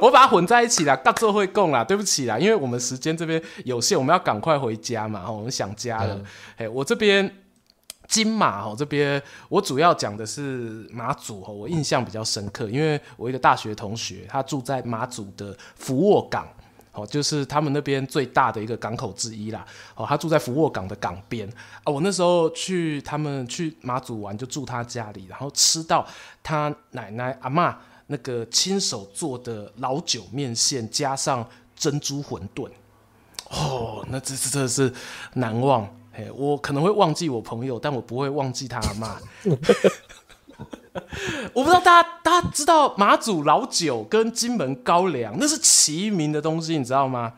[0.00, 1.82] 我把它混在一起了，到时候会供啦。
[1.82, 5.30] 对不起啦，因为我们时间这边有限，我们要赶快回家嘛。
[5.30, 6.20] 我们想家了。
[6.56, 7.30] 哎、嗯，我这边
[8.06, 16.46] 金马哦，这边我主要讲的是马祖哦，我印象比较深刻，因为我一个大学同学，他住在马祖的福沃港。
[16.96, 19.64] 哦，就是他们那边最大的一个港口之一啦。
[19.94, 21.46] 哦，他住在福沃港的港边
[21.84, 21.92] 啊。
[21.92, 26.06] 我那时候去他们去马祖玩，就住他家里，然后吃到
[26.42, 27.74] 他奶奶阿嬷
[28.06, 32.70] 那个亲手做的老酒面线，加上珍珠馄饨。
[33.50, 34.92] 哦，那这是真的是
[35.34, 35.86] 难忘。
[36.12, 39.20] 嘿，我可能会忘记我朋友，但我不会忘记他阿妈。
[41.52, 47.32] 我不知道大家大家知道马祖老酒跟金门高粱那是齐名的东西，你知道吗？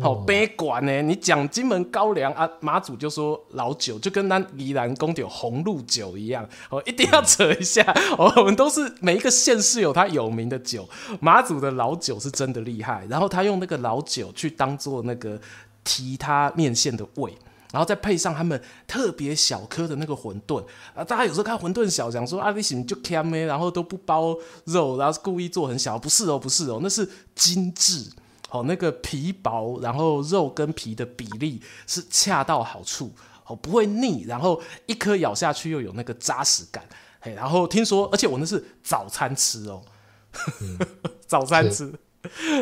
[0.00, 7.82] 好悲观呢，你讲金门高粱啊，马祖就说老酒，就跟那宜兰公有红露酒一样，哦，一定要扯一下。
[8.18, 10.86] 哦，我们都是每一个县市有它有名的酒，
[11.20, 15.40] 马祖的老酒是真的厉害，然后他用那个老酒去当做那个
[15.84, 17.32] 提他面线的味。
[17.72, 26.68] 然后再配上他们特别小颗的那个馄饨啊，大家有时候看馄饨小，讲说啊，你行就 c a 然后都不包肉，然后故意做很小，不是哦，不是？
[26.68, 28.10] 哦，那是精致
[28.50, 33.12] 哦，那个皮薄，然后肉跟皮的比例是恰到好处
[33.46, 36.84] 哦，不会腻，然后一颗咬下去又有那个扎实感，
[37.20, 39.80] 嘿，然后听说，而且我那是早餐吃哦，
[40.60, 40.76] 嗯、
[41.24, 41.92] 早餐吃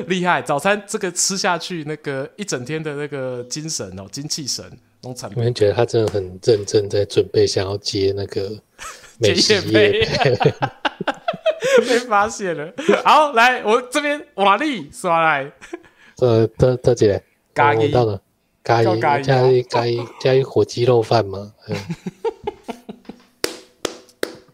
[0.06, 4.78] 厉害，早餐这个吃下去，那个一整天的那个精神哦，精气神。
[5.02, 8.50] 农产品，我觉得他真的很认真，在准备想要接那个
[9.18, 10.00] 美食业配，
[11.86, 12.72] 被发现了。
[13.04, 15.52] 好，来，我这边瓦力刷来，
[16.20, 17.22] 呃，大大姐，
[17.54, 18.20] 咖喱到了，
[18.64, 21.52] 咖喱加一咖喱加一火鸡肉饭吗？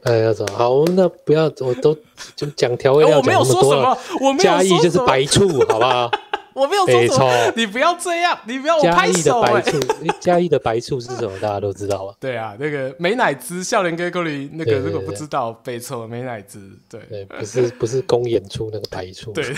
[0.03, 1.97] 哎，要走好，那不要，我都
[2.37, 3.97] 就讲调味料讲那么多了。
[4.21, 6.11] 我没有说什么，嘉义就是白醋，好不好？
[6.55, 9.43] 我没有说什么，你不要这样，你不要我拍手。
[9.43, 9.81] 嘉义的白醋，
[10.21, 11.39] 嘉义的白醋是什么？
[11.41, 12.15] 大家都知道吧？
[12.19, 19.33] 对啊，那个美乃滋，笑脸哥哥里那个如果不知道，背错美乃滋，对对，不是不是公演出那个白醋。
[19.35, 19.55] 对，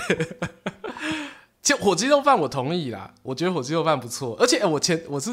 [1.63, 5.31] 就火鸡肉饭我同意啦，我觉得火鸡肉饭不错，而且我前我是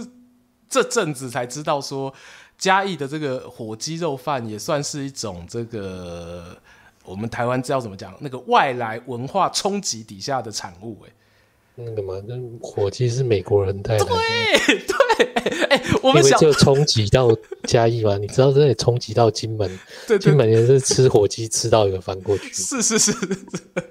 [0.70, 2.14] 这阵子才知道说。
[2.56, 6.56] 嘉义的这个火鸡肉饭也算是一种这个
[7.04, 11.12] 我们台湾知道怎么讲，那个外来文化冲击底下的产物哎，
[11.76, 17.36] 那个嘛，那火鸡是美国人带来的，对对，哎，我们想就冲击到
[17.68, 19.80] 嘉义嘛， 你知道这里冲击到金门，
[20.20, 23.24] 金门也是吃火鸡吃到一个翻过去，是是是，是，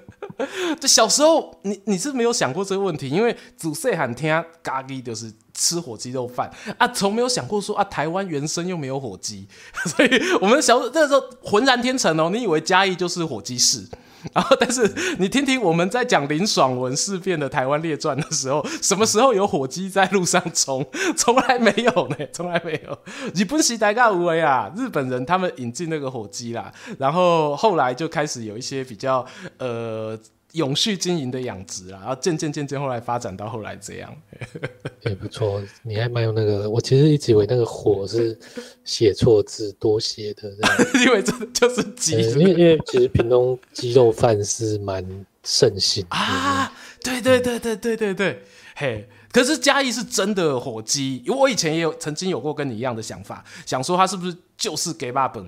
[0.79, 4.29] 对，小时候你你是没有想过这个问题，因为祖辈喊听
[4.61, 5.31] 咖喱就是。
[5.55, 9.47] 吃火鸡肉饭啊，从没有想过说啊，台湾原生又没有火鸡，
[9.85, 10.09] 所以
[10.41, 13.87] 我们小那时候浑然天成哦，你以为嘉义就是火鸡市，
[14.33, 20.85] 然后但是你听听我们在讲林爽文事变的台湾列传的时候，什么时候有火鸡在路上冲？
[21.17, 22.97] 从来没有呢，从来没有。
[23.35, 29.25] 日本时代无为啊，日本人他们引进那个火鸡啦，然后后来就开始有一些比较
[29.57, 30.17] 呃。
[30.53, 34.15] 永续经营的养殖啊，然后渐渐渐渐后来发展到后来这样，
[35.05, 35.61] 也不错。
[35.81, 38.37] 你还蛮有那个，我其实一直以为那个火是
[38.83, 40.49] 写错字多写的，
[41.05, 42.13] 因为这就是鸡。
[42.39, 45.03] 因为因为其实屏东鸡肉饭是蛮
[45.43, 46.71] 盛行啊，
[47.03, 48.43] 对对对对对对对，
[48.75, 49.09] 嘿。
[49.31, 55.43] 可是嘉义是真的火鸡，因为我以前也有曾经有过跟你一样的想法，想说它是不是就是给爸本。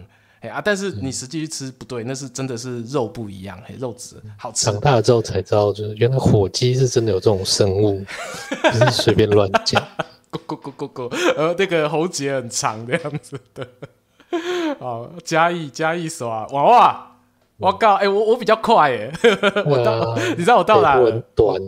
[0.48, 0.62] 啊！
[0.64, 4.66] 但是你实际去吃不对，那是真的是肉不一样，嘿，肉质好吃。
[4.66, 8.04] 长大了之后才知道，就是原来火鸡是真的有这种生物，
[8.62, 9.82] 不是随便乱讲。
[10.32, 13.68] 咕咕咕咕咕，呃，那个喉结很长这样子的。
[14.80, 17.15] 好，嘉义嘉义耍娃娃。
[17.58, 17.94] 我靠！
[17.96, 19.12] 哎、欸，我我比较快耶，
[19.66, 21.12] 我到，你知道我到哪了？
[21.34, 21.62] 短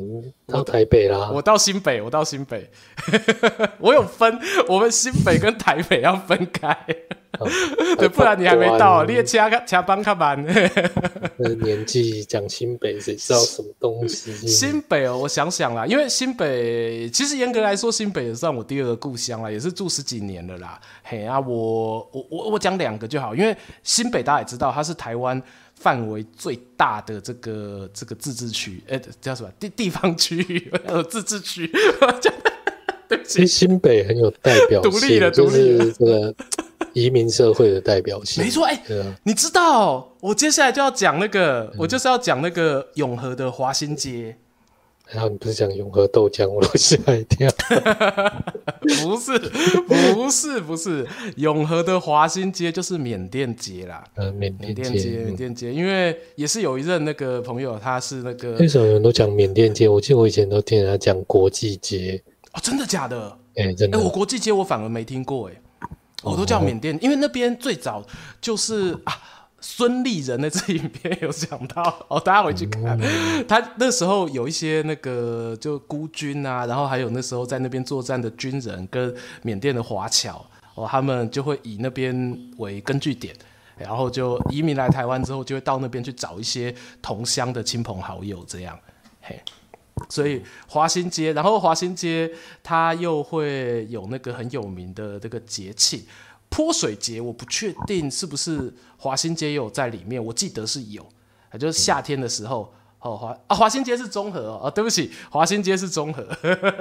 [0.45, 1.31] 到台北啦。
[1.33, 2.69] 我到新北，我到新北。
[3.79, 6.77] 我有分，我们新北跟台北要分开。
[7.97, 10.43] 对，不然你还没到，你也掐掐班卡班。
[11.61, 14.33] 年纪讲新北，谁知道什么东西？
[14.47, 20.79] 新北哦，我想想啦，因为新北其实严格来说，新北也算我第二个故乡啦，也是住十几年了啦。
[21.03, 25.41] 嘿啊，我我我我讲两个就好，因为新北大家也知道，它是台湾。
[25.79, 30.71] 范围最大的这个这个自治区，哎、欸，叫什么地地方区域？
[30.85, 31.71] 呃，自治区。
[33.07, 36.35] 对不起，新北很有代表性，独立的，独立这个
[36.91, 38.43] 移民社会的代表性。
[38.43, 44.35] 没错，哎、欸，你知道，我接下来就要讲那个，嗯、我就是要讲那个永和的华新街。
[45.09, 47.49] 然后你不是讲永和豆浆，我都吓一跳。
[48.81, 49.39] 不是，
[49.87, 54.03] 不是，不是，永和的华新街就是缅甸街啦。
[54.15, 58.53] 呃，缅甸街，缅甸街，因为也是有一任那个朋友，他是那个。
[58.57, 59.87] 为什么人都讲缅甸街？
[59.87, 62.21] 我记得我以前都听人家讲国际街。
[62.51, 63.37] 哦，真的假的？
[63.55, 63.97] 哎、欸，真的。
[63.97, 65.53] 哎、欸，我国际街我反而没听过，哎，
[66.23, 68.05] 我都叫缅甸，哦、因为那边最早
[68.41, 69.13] 就是啊。
[69.59, 83.35] 孙立人的这影片有讲到哦，大家回去看，嗯、他那时候有一些那个就孤军啊，然后还有那时候在那边作战的军人跟缅甸的华侨哦，他们就会以那边为根据点，
[83.77, 88.79] 然后就移民来台湾之后，就会到那边去找一些同乡的亲朋好友这样，
[89.21, 89.41] 嘿，
[90.07, 96.03] 所以华新街，然后华新街它又会有那个很有名的这个节庆。
[96.49, 101.05] 泼水节，我不确定是不是华新街也有在里面，我记得是有，
[101.59, 102.73] 就是夏天的时候。
[103.07, 106.23] 哦，华啊，华新街是中和哦，对不起，华新街是中和，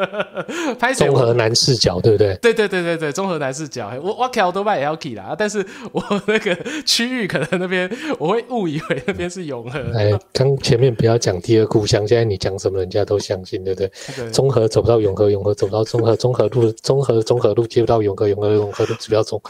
[0.78, 2.34] 拍中和南视角，对不对？
[2.42, 9.78] 对对对对对，中和南视角，我我开多半也要去啦，但是我那个区域可能那边我会误以为那边是永和。
[9.94, 13.90] 哎，刚前面不要讲第二故乡，现在你讲什么人家都相信，对不对？
[14.16, 19.40] 对中和走不到永和，永和走不到中和，中和路 中和中和路接不到永和，永和永和路指标中。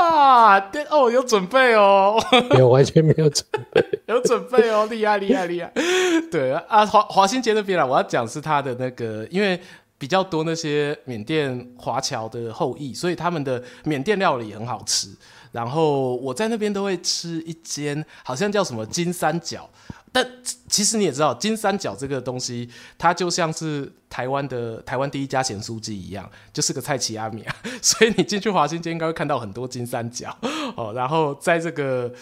[0.00, 2.16] 哇，对哦，有准备哦，
[2.50, 5.72] 没有完全没有准备， 有准备哦，厉害厉害厉害。
[6.30, 9.60] 对啊，华华新街那边啊，我要讲是他的那个，因为
[9.96, 15.08] 比较多那些缅甸华侨的后裔，所以他们的缅甸料理很好吃。
[15.52, 19.68] 然后我在那边都会吃一间，好像叫什么金三角。
[20.12, 20.26] 但
[20.68, 27.56] 其实你也知道，金三角这个东西，它就像是台湾的台湾第一家咸酥鸡一样，就是个菜奇阿米啊。
[27.82, 30.36] 所以你进去华新街应该会看到很多金三角
[30.76, 30.92] 哦。
[30.94, 32.12] 然后在这个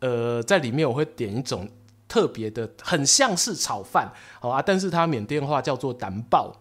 [0.00, 1.68] 呃，在里面我会点一种。
[2.08, 6.52] 特别的，很像是炒饭，好啊，但是它缅甸话叫做蛋爆，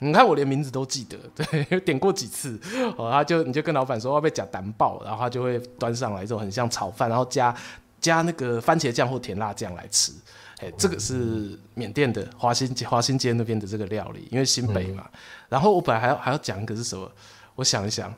[0.00, 2.58] 你看我连名字都记得，对， 点过几次，
[2.96, 7.54] 哦，他就你就跟老板说要被夹蛋爆，然后他就会端上来这种很像炒饭，然后加
[8.00, 10.12] 加那个番茄酱或甜辣酱来吃。
[10.60, 15.08] 哎，这个是缅甸的华新华新街那边的这个料理，因为新北嘛。
[15.12, 15.18] 嗯、
[15.50, 17.08] 然后我本来还要还要讲一个是什么？
[17.54, 18.12] 我想一想，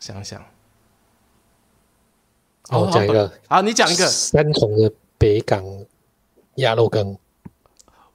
[0.00, 0.40] 想一想。
[2.70, 4.90] 哦，我讲一个啊，你讲一个三重的
[5.24, 5.64] 北港
[6.56, 7.16] 鸭肉羹。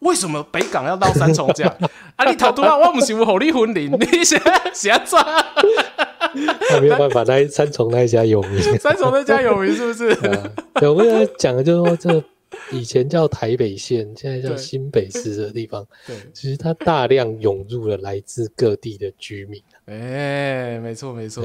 [0.02, 1.76] 为什么北港要到三重这样？
[2.16, 4.40] 啊，你头拄啊，我不是有互你婚礼，你是
[4.76, 5.18] 是安怎？
[6.70, 8.62] 他没有办法，那三重那一家有名。
[8.78, 10.10] 三重那家有名是不是？
[10.30, 12.24] 啊、对，我跟他讲的就是说这。
[12.72, 15.86] 以前叫台北县，现在叫新北市的地方。
[16.06, 19.62] 对，其实它大量涌入了来自各地的居民。
[19.86, 21.44] 哎、欸，没错没错。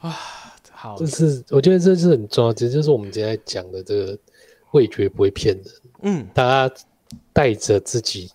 [0.00, 0.16] 啊，
[0.80, 4.18] 好，这是我觉得这是很重要，其实就是我们今天讲的这个
[4.70, 5.64] 味觉不会骗人。
[6.02, 6.74] 嗯，大家
[7.32, 8.30] 带着自己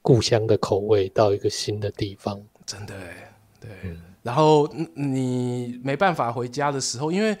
[0.00, 3.70] 故乡的口味到一个新的地方，真的哎，对。
[3.82, 7.36] 嗯、然后你没办法回家的时候，因为。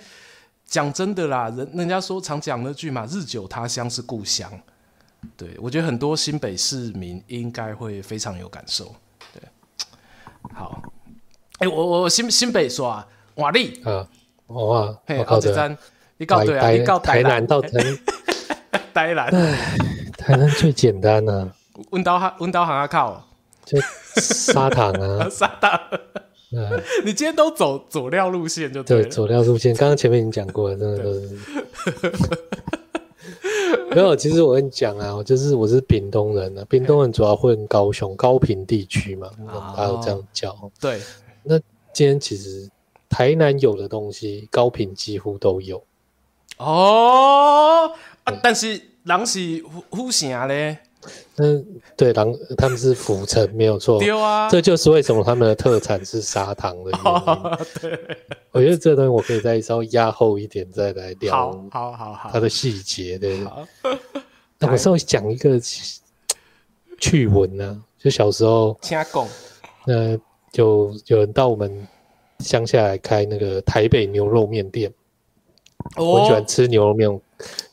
[0.66, 4.48] 讲真的啦，人人家说常讲那句嘛，“日久他乡是故乡”。
[5.36, 8.94] 对，我觉得很多新北市民应该会非常有感受。
[9.34, 9.42] 对，
[10.54, 10.80] 好，
[11.58, 14.08] 哎、欸，我我新新北说啊，瓦力啊，
[14.50, 15.76] 我啊，嘿，好几站，
[16.18, 17.70] 你告对啊，你告台南到台
[18.92, 19.76] 台南，哎，
[20.18, 21.48] 台南最简单啊，
[21.90, 23.22] 温刀行温刀行啊靠，
[23.64, 23.78] 就
[24.16, 25.80] 砂糖啊， 砂糖。
[26.52, 26.68] 嗯，
[27.04, 29.72] 你今天都走佐料路线就对，对，佐料路线。
[29.76, 31.30] 刚刚前面已经讲过了，真的都是。
[33.94, 40.56] 没有，其实我跟你讲啊，我就是我是屏东人啊，屏东人主要混高雄高屏地区嘛，我们还有这样叫。
[40.80, 41.00] 对，
[41.44, 41.56] 那
[41.92, 42.68] 今天其实
[43.10, 45.84] 台南有的东西，高屏几乎都有。
[46.56, 47.92] 哦，
[48.24, 50.78] 啊，但是人是府城嘞。
[51.36, 57.06] 嗯，对，狼他们是府城没有错，丢啊，这就是为什么他们的特产是砂糖的原因。
[57.10, 57.98] 哦、对，
[58.52, 63.42] 我觉得这东西我可以再稍微压后一点再来聊，好好好，它的细节对。
[64.58, 65.58] 那我稍微讲一个
[67.00, 69.26] 趣闻呢，就小时候，听讲，
[69.86, 70.18] 那
[70.52, 71.88] 就有人到我们
[72.40, 74.92] 乡下来开那个台北牛肉面店，
[75.96, 77.08] 哦、我很喜欢吃牛肉面，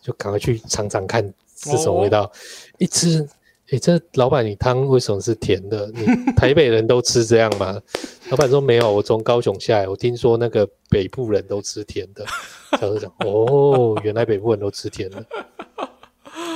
[0.02, 1.24] 就赶快去尝尝看
[1.56, 2.24] 是什么味道。
[2.24, 2.32] 哦
[2.78, 3.22] 一吃，
[3.70, 5.92] 哎、欸，这老板，你汤为什么是甜的？
[5.96, 6.06] 你
[6.38, 7.82] 台北人都吃这样吗？
[8.30, 12.24] 老板说没有，我从高雄下来，我听说那个北部人都吃甜的。
[12.74, 15.26] 小时候讲， 哦，原来北部人都吃甜的。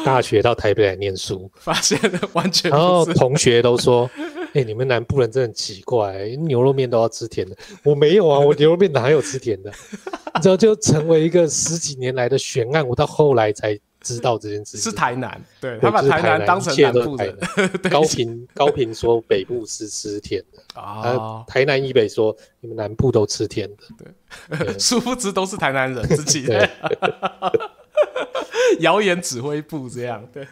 [0.06, 2.00] 大学到台北来念书，发现
[2.34, 2.70] 完全。
[2.70, 4.10] 然后同学都说，
[4.54, 7.56] 哎、欸，你们南部人真的很奇怪、欸，牛肉面都要吃甜的。
[7.84, 9.72] 我没有啊，我牛肉面哪有吃甜的？
[10.44, 12.88] 然后就成为一个十几年来的悬案。
[12.88, 13.80] 我到后来才。
[14.04, 17.32] 知道这件事情是台南，对，他把台南当成南部的。
[17.88, 26.68] 高屏高屏说北部是吃甜的啊，台南以北说你们南部都吃甜的，对， 殊不知都是台南人自己的
[28.82, 30.28] 谣言指挥部这样。
[30.34, 30.48] 对，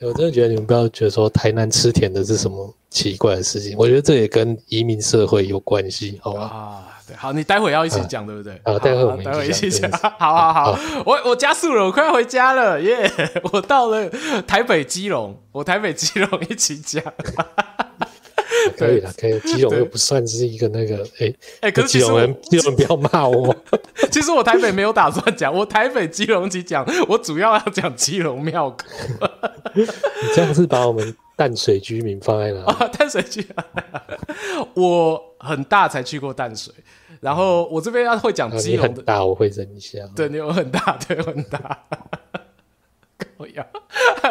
[0.00, 6.84] 我真的觉得你们不要觉得说台南吃甜的是什么奇怪的事情，我觉得这也跟移民社会有关系，好吧？
[7.16, 8.60] 好，你待会要一起讲，对不对？
[8.64, 9.90] 好，待会我们待会一起讲。
[10.18, 13.10] 好好好，我我加速了，我快要回家了，耶！
[13.52, 14.08] 我到了
[14.46, 17.02] 台北基隆，我台北基隆一起讲。
[18.76, 19.38] 可以了，可以。
[19.40, 23.54] 基隆又不算是一个那个，哎哎，可是基隆人，基隆人不要骂我。
[24.10, 28.86] 其实我台北没有打算讲，我台北基隆一起讲，我主要要讲基隆庙口。
[29.74, 29.84] 你
[30.34, 32.64] 这样是把我们淡水居民放在哪？
[32.88, 33.48] 淡水居民，
[34.74, 36.72] 我很大才去过淡水。
[37.20, 39.98] 然后我这边要会讲基隆的，很大我会忍一下。
[40.14, 41.84] 对，你有很大，对，很大。
[43.36, 43.66] 我要，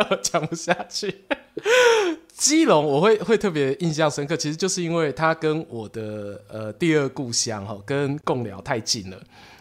[0.09, 1.25] 我讲不下去。
[2.37, 9.17] 基隆我会会特别印象深刻，其实就是因为它跟我的呃第二故乡哈，跟贡寮太近了，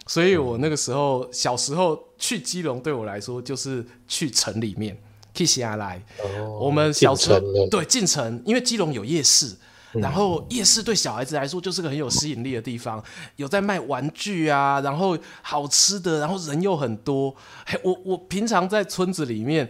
[0.07, 4.95] 所以我那个时候小时候去基隆，对我来说就是去城里面
[5.33, 6.03] 去下来。
[6.22, 9.57] 哦，我们小时候对进城，因为基隆有夜市。
[9.93, 13.03] 然后夜市对小孩子来说就是个很有吸引力的地方，
[13.37, 17.35] 有在卖玩具啊，然后好吃的，然后人又很多。
[17.64, 19.66] 嘿，我我平常在村子里面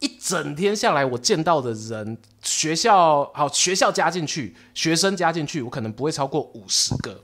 [0.00, 7.22] 一整天下来，我见到的人，学校好学校加进去，学生加进去，我可能不会超过五十个，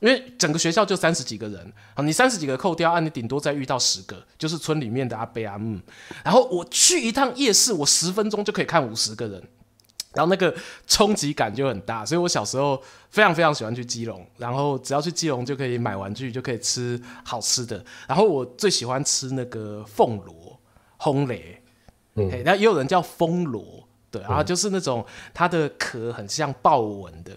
[0.00, 5.80] 因为整个学校就三十几个人，好，你三十几个扣掉，啊，你顶多再遇到十个，就是村里面的阿伯阿姆。
[6.22, 9.42] 然后我去一趟夜市，我十分钟就可以看五十个人。
[10.12, 10.54] 然后那个
[10.86, 17.84] 冲击感就很大，所以我小时候非常非常喜欢去基隆，然后只要去基隆就可以买玩具，就可以吃好吃的。
[18.06, 20.43] 然后我最喜欢吃那个凤螺
[21.04, 21.58] 烘焙，
[22.14, 27.32] 嗯，然后也有人叫风螺，对，然后就是那种它的壳很像豹纹的。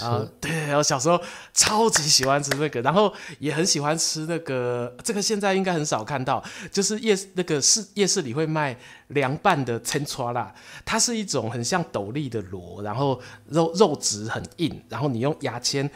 [0.00, 1.20] 啊，对，我小时候
[1.52, 6.42] 超级喜欢吃那个，然后也很喜欢吃那个，这个现在应该很少看到，
[6.72, 8.74] 就是夜那个市夜市里会卖
[9.08, 10.52] 凉拌的千川啦，
[10.86, 15.88] 它是一种很像斗笠的螺，然后肉肉质很硬，然后你用牙签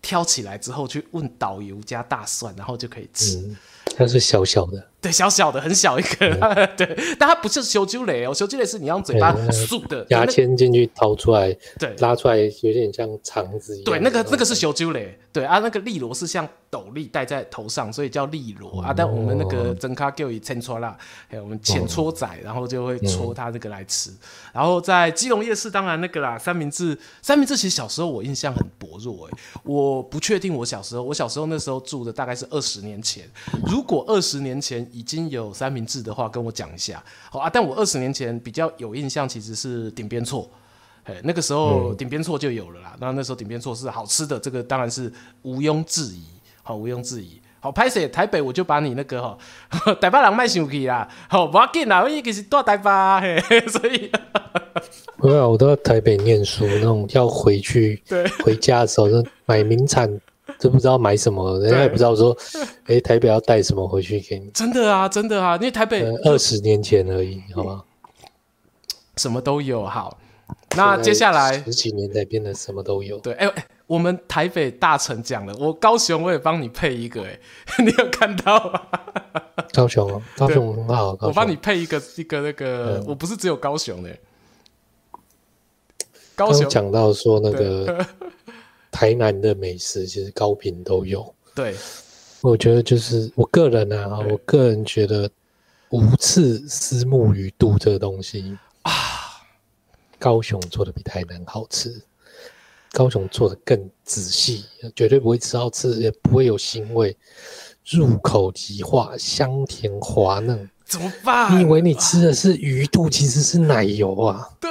[0.00, 3.36] 挑起来之后去问导游加大蒜，然后就可以吃。
[3.36, 3.56] 嗯，
[3.96, 4.88] 它是小小的。
[5.02, 13.84] 对，小小的，很小一个，嗯、 对，但它不是烧酒雷哦，烧酒雷是你用嘴巴竖的，牙签进去掏出来，对，拉出来有点像肠子一样。
[13.84, 18.94] 对，那个那个是烧酒雷，对啊，那个利螺是像斗笠戴在头上，所以叫利螺、嗯、啊。
[18.96, 24.08] 但我们那个真卡叫以千搓啦，还有我们浅搓仔，然后就会搓它这个来吃。
[24.10, 24.18] 嗯、
[24.52, 33.28] 然后在基隆夜市，当然那个啦，三明治，三明治其实小时候我印象很薄弱哎，我不确定我小时候，我小时候那时候住的大概是二十年前，
[33.72, 34.82] 如果二十年前。
[34.92, 37.48] 已经有三明治的话，跟我讲一下好啊。
[37.50, 40.48] 但我二十年前比较有印象，其实是顶边错，
[41.04, 42.94] 哎，那个时候顶边错就有了啦。
[43.00, 45.10] 那、嗯、那时候顶边错是好吃的，这个当然是
[45.42, 46.22] 毋庸置疑，
[46.62, 47.40] 好，毋庸置疑。
[47.60, 49.38] 好，拍摄台北，我就把你那个哈，
[50.00, 54.10] 台北人卖生气啦，好，不要紧啦，我一直是住台北，嘿， 所以，
[55.16, 60.20] 没有，我都在台北念书，那种要回去， 对，回家的时候就买名产。
[60.62, 62.36] 都不知道买什么，人家也不知道说，
[62.86, 64.48] 哎，台北要带什么回去给你。
[64.50, 67.82] 真的啊，真的啊，因为台北二十年前而已，好吗？
[69.16, 69.84] 什么都有。
[69.84, 70.16] 好，
[70.76, 73.18] 那接下来十几年才变得什么都有。
[73.18, 77.38] 对，哎、欸，我们台北大成讲了，我高雄我也帮你配一个，哎，
[77.84, 78.80] 你有看到吗？
[79.74, 84.10] 高雄哦，高雄很好，我帮你配一个一个那个，嗯、我不是只有高雄的。
[86.34, 88.06] 高雄讲到说那个。
[88.92, 91.34] 台南的美食其实高频都有。
[91.54, 91.74] 对，
[92.42, 95.28] 我觉得就是我个人啊，我个人觉得
[95.90, 98.92] 无刺丝木鱼肚这个东西啊，
[100.18, 102.00] 高雄做的比台南好吃，
[102.92, 107.16] 高雄做的更仔细，绝对不会吃到刺，也不会有腥味，
[107.84, 110.70] 入口即化，香甜滑嫩。
[110.92, 111.56] 怎么办？
[111.56, 114.46] 你以为你吃的是鱼肚，其实是奶油啊！
[114.60, 114.70] 对，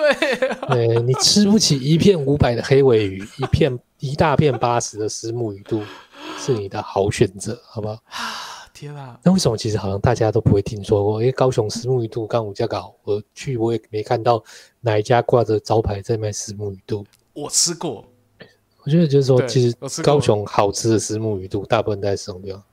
[0.67, 5.81] 对，你吃不起一片五百的黑尾鱼，一片一大片八十的石目鱼肚
[6.37, 7.97] 是你的好选择，好不好？
[8.71, 9.19] 天啊！
[9.23, 11.19] 那为什么其实好像大家都不会听说过？
[11.19, 14.43] 因为高雄石目鱼肚刚五家搞，我去我也没看到
[14.79, 17.03] 哪一家挂着招牌在卖石目鱼肚。
[17.33, 18.05] 我吃过，
[18.83, 22.63] 我觉得就是说，其实高雄好吃的石目鱼肚，大部分在什么地方？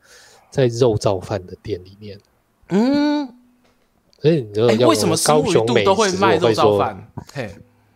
[0.50, 2.20] 在肉燥饭的店里面。
[2.68, 3.26] 嗯。
[4.20, 7.12] 所以你知道，为什么高雄每都会卖肉燥饭？
[7.32, 7.50] 嘿，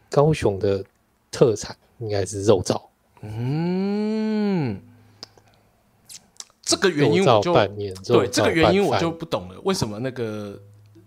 [0.08, 0.84] 高雄的
[1.30, 2.80] 特产应该是肉燥。
[3.22, 4.80] 嗯，
[6.62, 9.60] 这个原因我就对这个原因我就不懂了。
[9.64, 10.60] 为什么那个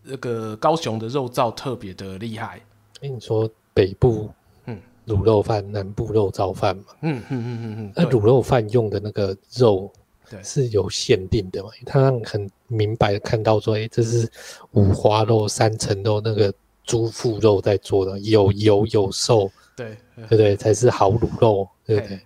[0.03, 2.61] 那个高雄的肉燥特别的厉害？
[2.99, 4.30] 跟你说，北部
[4.66, 6.84] 嗯卤肉饭，南部肉燥饭嘛。
[7.01, 7.93] 嗯嗯嗯嗯嗯。
[7.95, 9.91] 那卤肉饭用的那个肉。
[10.28, 11.70] 对，是有限定的嘛？
[11.86, 14.30] 他让很明白的看到说，哎、欸，这是
[14.72, 16.53] 五花肉、三层肉那个
[16.84, 20.55] 猪腹肉在做的，有油有瘦，对对不对？
[20.55, 22.20] 才是好卤肉，对不对？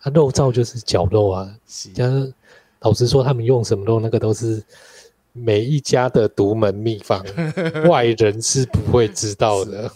[0.00, 1.56] 它肉燥就是绞肉啊，
[1.96, 2.32] 但是
[2.80, 4.62] 老实说，他们用什么肉，那个都是
[5.32, 7.24] 每一家的独门秘方，
[7.88, 9.92] 外人是不会知道的。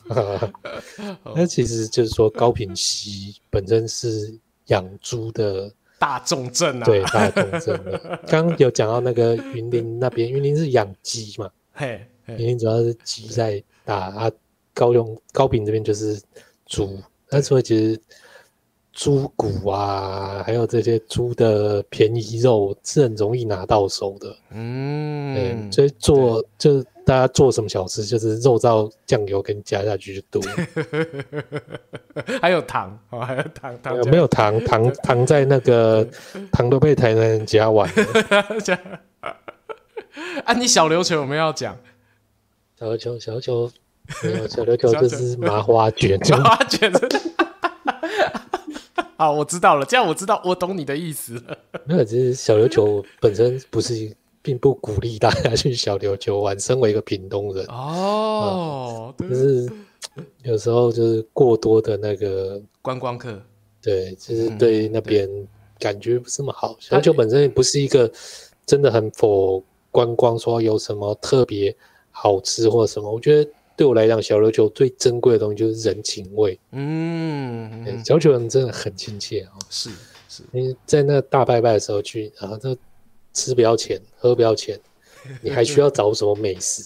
[1.35, 5.73] 那其实就是说，高品溪本身是养猪的。
[6.05, 7.81] 大重镇啊，对，大重镇。
[8.29, 14.31] 刚刚有讲到那个云林那边，云林是养鸡嘛，嘿，云林主要是鸡在打啊。
[14.75, 16.21] 高雄高屏这边就是
[16.67, 16.99] 猪，
[17.31, 17.99] 那所以其实
[18.93, 24.37] 猪骨啊，还有这些猪的便宜肉是很容易拿到手的。
[24.51, 26.85] 嗯，所以做就。
[27.07, 30.43] 大家做什么小吃，就是肉燥酱油跟加下去就多，
[32.41, 34.59] 还有糖哦，还有糖糖有没有糖？
[34.65, 36.07] 糖糖在那个
[36.51, 38.99] 糖都被台南人加完了。
[40.45, 41.77] 啊，你小琉球有没有要讲？
[42.79, 43.71] 小琉球，小琉球
[44.23, 46.91] 没有，小琉球就是麻花卷，麻花卷。
[49.17, 51.59] 好，我知道了，这样我知道，我懂你的意思了。
[51.85, 54.17] 没有，其实小琉球本身不是。
[54.45, 56.61] 并不鼓励大家去小琉球玩。
[56.61, 59.73] 身为一个屏东人，哦，就、嗯、是
[60.43, 63.41] 有时候就是过多的那个观光客，
[63.81, 65.27] 对，就是对那边
[65.79, 66.77] 感觉不是那么好。
[66.79, 68.11] 小琉球本身也不是一个
[68.67, 71.75] 真的很 for 观光，说有什么特别
[72.11, 73.11] 好吃或什么。
[73.11, 76.61] 我觉得对我来讲，小琉球最珍贵的东西就是人情味。
[76.73, 79.59] 嗯，小琉球人真的很亲切啊、哦。
[79.71, 79.89] 是
[80.29, 82.77] 是，你在那大拜拜的时候去，然后就。
[83.35, 84.79] 吃不要钱，喝不要钱，
[85.43, 86.83] 你还需要找什么美食？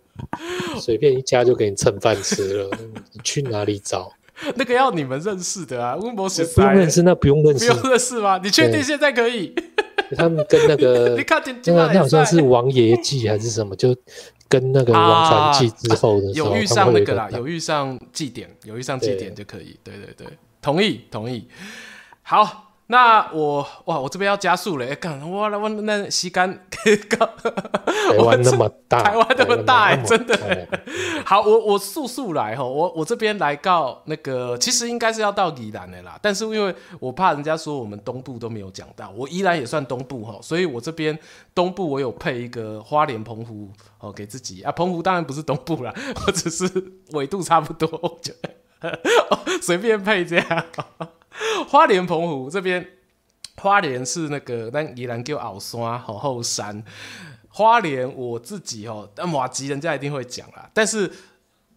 [0.78, 2.70] 随便一家就给你蹭饭吃了，
[3.12, 4.12] 你去哪里找？
[4.56, 8.38] 那个要你们认识的啊，温博士不用认识，那不用认识，不用认识吗？
[8.42, 9.54] 你确定现在可以？
[10.16, 13.94] 他们跟那个， 你看那个那好像是王爷祭还是什么，就
[14.48, 19.78] 跟那个王传祭之后的时候，有遇上那个啦，有遇上祭典，有遇上祭典就可以。
[19.84, 20.26] 对对对，
[20.60, 21.46] 同意同意。
[22.22, 22.66] 好。
[22.90, 30.36] 那我哇，我这边要加速了，哎，干，我我那时间，台湾那么大，台湾那么大，哎，真的。
[31.24, 41.16] 好，我我速速来哈，我我这边来告那个，其实应该是要到宜兰的啦，但是因为我怕人家说我们东部都没有讲到，我宜兰也算东部哈，所以我这边
[41.54, 43.70] 东部我有配一个花莲澎湖
[44.00, 45.94] 哦，给自己啊，澎湖当然不是东部啦，
[46.26, 46.68] 我只是
[47.12, 48.34] 纬度差不多，我觉
[48.80, 48.98] 得
[49.62, 50.64] 随便配这样。
[51.68, 52.86] 花莲澎湖这边，
[53.56, 56.84] 花莲是那个咱宜兰叫鳌山吼后山。
[57.48, 60.70] 花莲我自己哦，但麻吉人家一定会讲啦。
[60.72, 61.10] 但是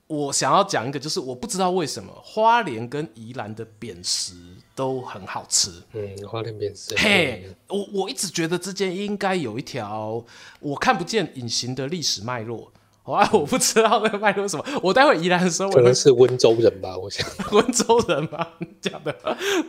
[0.06, 4.36] 我想要讲一个，就是我不知道为什么花莲跟宜兰的扁食
[4.76, 5.72] 都很好吃。
[5.94, 6.94] 嗯，花莲扁食。
[6.96, 10.24] 嘿，我我一直觉得之间应该有一条
[10.60, 12.72] 我看不见隐形的历史脉络。
[13.06, 14.66] 哇，我不知道那个脉络什么。
[14.82, 17.28] 我待会宜兰的时候，可能是温州人吧，我想。
[17.52, 19.14] 温州人吧，讲的。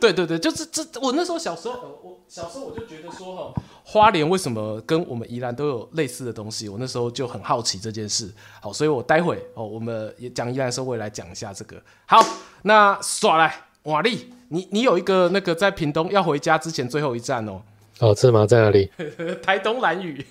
[0.01, 0.85] 对对对，就是这。
[1.01, 6.69] 我那时候小时候，我小时候我就觉得说，哈，花莲为什么跟我们宜兰都有类似的东西？
[6.69, 8.33] 我那时候就很好奇这件事。
[8.63, 11.77] 好，所以我待会哦，我们也讲宜兰的时候，我也来讲一下这个。
[12.07, 12.25] 好，
[12.63, 17.61] 那耍来瓦力，你你有一个那个在屏东要回家之前最后一站哦。
[17.99, 18.47] 哦，是吗？
[18.47, 18.89] 在哪里？
[19.43, 20.25] 台东兰屿。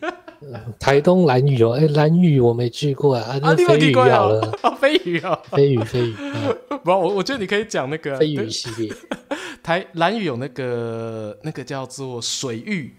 [0.80, 3.39] 台东蓝屿哦，哎，蓝屿我没去过啊。
[3.41, 4.52] 啊，飞鱼好了。
[4.80, 6.16] 飞鱼啊，飞鱼飞鱼。
[6.84, 8.94] 不，我我觉得你可以讲那个飞鱼系列。
[9.64, 12.96] 台蓝屿有那个那个叫做水域，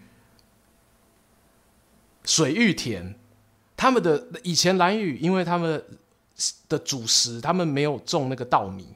[2.25, 3.15] 水域田。
[3.77, 5.85] 他们的以前蓝屿，因为他们
[6.69, 8.95] 的主食，他们没有种那个稻米。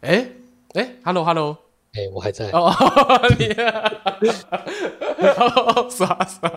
[0.00, 0.30] 哎
[0.74, 1.63] 哎，Hello Hello。
[1.94, 2.74] 哎、我还在哦，
[3.38, 3.54] 你
[5.90, 6.52] 傻傻，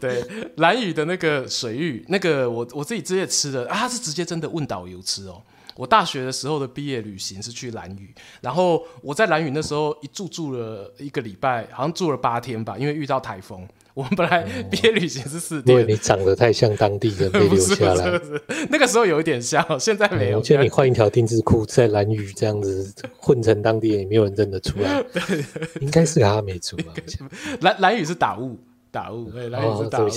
[0.00, 0.24] 对，
[0.56, 5.40] 兰屿的那个水域，那个我我自己直接吃的啊，是直接真的问导游吃哦。
[5.76, 13.68] 我大学的时候的毕业旅行是去兰屿，然后我在兰屿那时候一住住了一个礼拜，好像住了八天吧，因为遇到台风。
[13.96, 18.20] 我们本来毕业旅行是四天，因为你长得太像当地人，被 留下来。
[18.68, 20.36] 那个时候有一点像，现在没有。
[20.36, 25.02] 我觉得你换一条丁字裤，在兰屿这样子混成当地人，也没有人认得出来。
[25.04, 25.44] 对，对，对，
[25.80, 26.92] 应该是个阿美族吧？
[27.62, 28.58] 兰兰屿是打雾，
[28.90, 29.32] 打雾。
[29.34, 30.08] 哎，兰屿是打雾。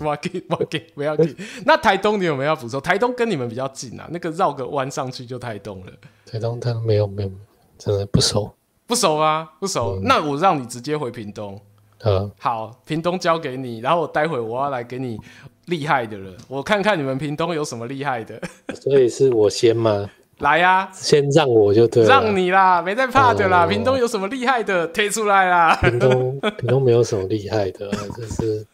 [0.00, 1.34] 马吉马吉不要紧。
[1.66, 2.80] 那台东你有没有要补充？
[2.80, 5.92] 台东跟你们比较近啊，那个绕个弯上去就台东了。
[6.24, 7.32] 台东他没有没有，
[7.76, 8.54] 真的不熟。
[8.86, 9.96] 不熟啊，不熟。
[9.96, 11.60] 嗯、那我让你直接回屏东。
[12.04, 15.18] 嗯，好，屏东交给你，然后我待会我要来给你
[15.66, 18.40] 厉害的人，我看看你们屏东有什么厉害的。
[18.74, 20.08] 所以是我先吗？
[20.38, 23.64] 来呀、啊，先让我就对了，让你啦，没在怕的啦。
[23.64, 25.74] 哦、屏东有什么厉害的，推出来啦。
[25.82, 28.64] 屏东 屏东没有什么厉害的，就是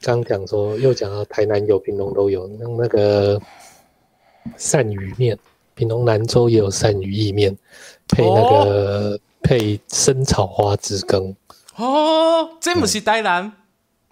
[0.00, 3.38] 刚讲说又讲到台南有，屏东都有，那那个
[4.56, 5.38] 鳝鱼面，
[5.74, 7.54] 屏东南州也有鳝鱼意面，
[8.08, 11.36] 配那个、哦、配生炒花枝羹。
[11.76, 13.52] 哦，这不是台南，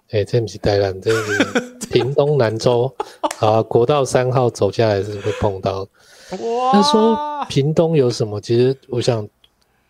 [0.09, 2.93] 哎、欸，这不是台南，这是屏东南州
[3.39, 3.63] 啊。
[3.63, 5.87] 国道三号走下来是会碰到。
[6.31, 6.71] 哇！
[6.73, 8.41] 那说屏东有什么？
[8.41, 9.25] 其实我想，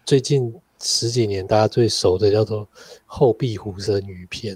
[0.05, 2.67] 最近十几年大家最熟的叫做
[3.07, 4.55] 后壁湖生鱼片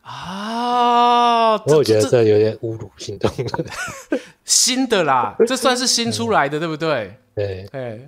[0.00, 1.52] 啊。
[1.66, 3.64] 我觉得这有点侮辱屏东了。
[4.44, 7.14] 新的啦，这算是新出来的，对不对？
[7.36, 8.00] 对，哎，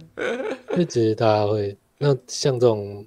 [0.76, 3.06] 就觉得大家会那像这种。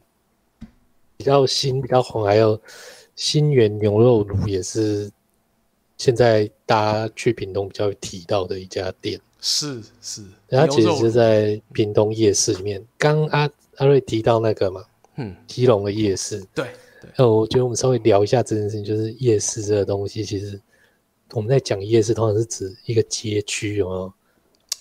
[1.17, 2.59] 比较新、比较红，还有
[3.15, 5.11] 新源牛肉炉也是
[5.97, 9.19] 现在大家去屏东比较提到的一家店。
[9.39, 12.83] 是是，它其实是在屏东夜市里面。
[12.97, 14.83] 刚阿阿瑞提到那个嘛，
[15.17, 16.39] 嗯，基隆的夜市。
[16.55, 16.65] 对
[17.01, 17.11] 对。
[17.15, 20.59] 那我觉得我们稍微聊一下这件事情，就是夜市这个东西，其实
[21.33, 24.13] 我们在讲夜市，通常是指一个街区，有没有？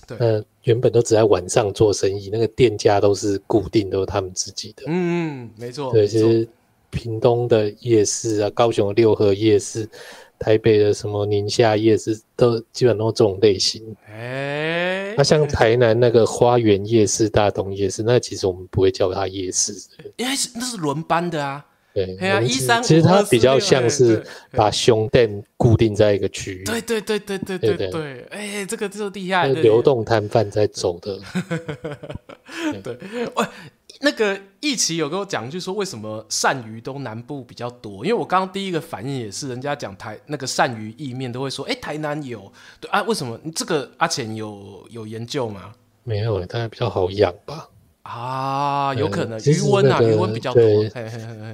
[0.06, 0.18] 对。
[0.18, 4.82] 呃，原本都只在晚上做生意，那个店家都是固定，都是他们自己的。
[4.86, 5.92] 嗯嗯，没错。
[5.92, 6.46] 对，其实
[6.90, 9.88] 屏东的夜市啊，高雄的六合夜市，
[10.40, 13.80] 台北的什么宁夏夜市，都基本都这种类型。
[14.08, 19.72] 哎，那像台南那个花园夜市、大东夜市，那其实我们不会叫它夜市，
[20.18, 21.64] 因为那是轮班的啊。
[21.96, 26.64] 对，一三五，其实它比较像是把胸垫固定在一个区域。
[26.64, 31.18] 对对对对对对对，哎，这个就厉害，流动摊贩在走的。
[32.84, 32.98] 对，
[33.34, 33.46] 喂，
[34.02, 38.04] 那个一奇有跟我讲，就是说为什么鳝鱼都南部比较多？
[38.04, 43.40] 因为我刚刚第一个反应也是，人家讲台那个鳝鱼意面都会说，哎、欸，台南有，对啊，为什么？
[43.54, 45.72] 这个阿浅有有研究吗？
[46.04, 47.70] 没有，大概比较好养吧。
[48.06, 50.62] 啊，有可能余温啊，余温比较多。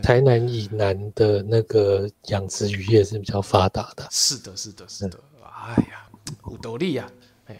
[0.03, 4.07] 台南以南的那个养殖渔业是比较发达的。
[4.11, 5.18] 是的，是的，是的。
[5.42, 6.07] 哎呀，
[6.50, 7.09] 有道理呀。
[7.46, 7.59] 哎，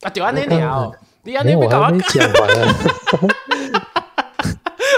[0.00, 1.96] 啊，就安尼聊，你安尼没搞完。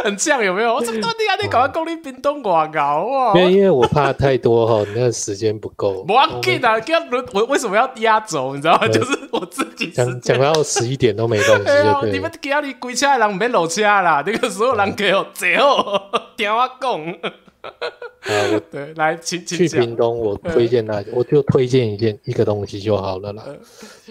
[0.04, 0.72] 很像有没有？
[0.76, 3.34] 我怎么到底要你搞到公里冰冻广告啊？
[3.34, 6.04] 没有，因为我怕太多哈，那个时间不够。
[6.06, 6.92] 我要给啊，给
[7.32, 8.54] 我为什么要压轴？
[8.54, 8.86] 你知道吗？
[8.88, 12.10] 就是我自己讲讲到十一点都没关系。
[12.12, 14.22] 你们给啊，你归车的人别落车啦。
[14.26, 17.14] 那个所有人给我最好听我讲。
[18.70, 23.42] 对，来，请请去屏东，我推荐大家，我就推荐一件一个东西就好了啦。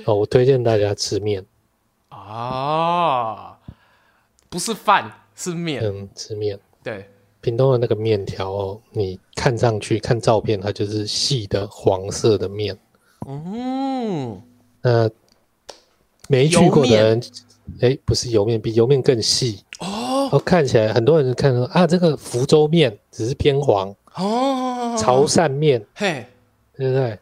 [0.05, 1.45] 哦，我推荐大家吃面。
[2.09, 3.55] 啊，
[4.49, 5.11] 不是饭。
[5.43, 6.57] 吃面，嗯，吃面。
[6.81, 7.05] 对，
[7.41, 12.77] 屏东的那个面条哦，你看上去看照片，它就是细的黄色的面。
[13.27, 14.41] 嗯，
[14.81, 15.09] 那
[16.29, 17.21] 没去过的人，
[17.81, 20.39] 哎、欸，不是油面，比油面更细哦。
[20.45, 26.25] 看起来很多人看说啊，这个福州面只是偏黄哦，潮汕面，嘿，
[26.77, 27.19] 对不对？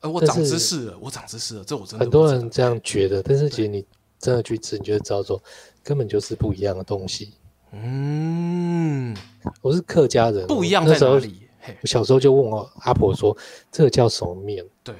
[0.00, 3.84] 呃，我长知识了，我长知识了，这我真的很多人这样觉得，但是其实你
[4.18, 5.38] 真的去吃，你就知道说。
[5.84, 7.32] 根本就是不一样的东西。
[7.72, 9.16] 嗯，
[9.62, 11.48] 我是客家人，不一样在哪里？
[11.80, 13.36] 我小时候就问我阿婆说
[13.72, 14.94] ：“这个叫什么面？”对，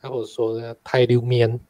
[0.00, 1.60] 阿婆说：“台溜面。”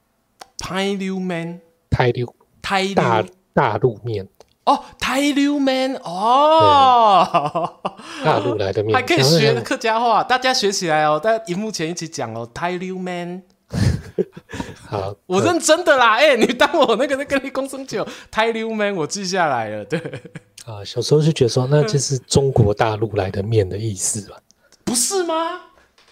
[0.56, 1.60] 台溜面，
[1.90, 3.24] 台溜，台大
[3.54, 4.28] 大陆面。
[4.64, 7.80] 哦，台溜面哦，
[8.22, 11.18] 大陆来的面， 还可以学客家话，大家学起来哦。
[11.18, 13.42] 在荧幕前一起讲哦，台溜面。
[14.90, 19.84] 好，我认真的啦， 哎、欸，你当我那个在跟你公生酒台溜面， 我记下来了。
[19.84, 20.00] 对，
[20.64, 24.36] 啊，小时候就觉得说，那就是中国大陆来的面的意思吧？
[24.82, 25.60] 不是吗？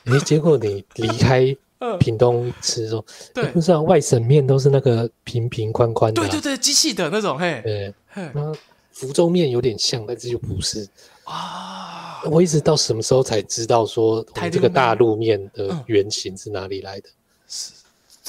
[0.05, 1.57] 哎、欸，结果你离开
[1.99, 3.05] 屏东吃说，
[3.35, 7.93] 对，不是啊，外省面都是那个平平宽宽的、啊，对对对，机器的那种，嘿，对，
[8.33, 8.53] 那
[8.93, 10.89] 福州面有点像，但是又不是
[11.25, 12.23] 啊。
[12.31, 17.09] 我一直到什么时候才知道说，这个大陆面的原型是哪里来的？
[17.49, 17.73] 是。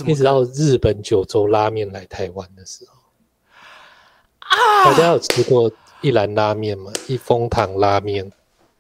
[0.06, 2.96] 一直到日本九州拉面来台湾的时候，
[4.40, 5.72] 啊，大家有吃过
[6.02, 6.92] 一兰拉面吗？
[7.08, 8.32] 一风堂拉面，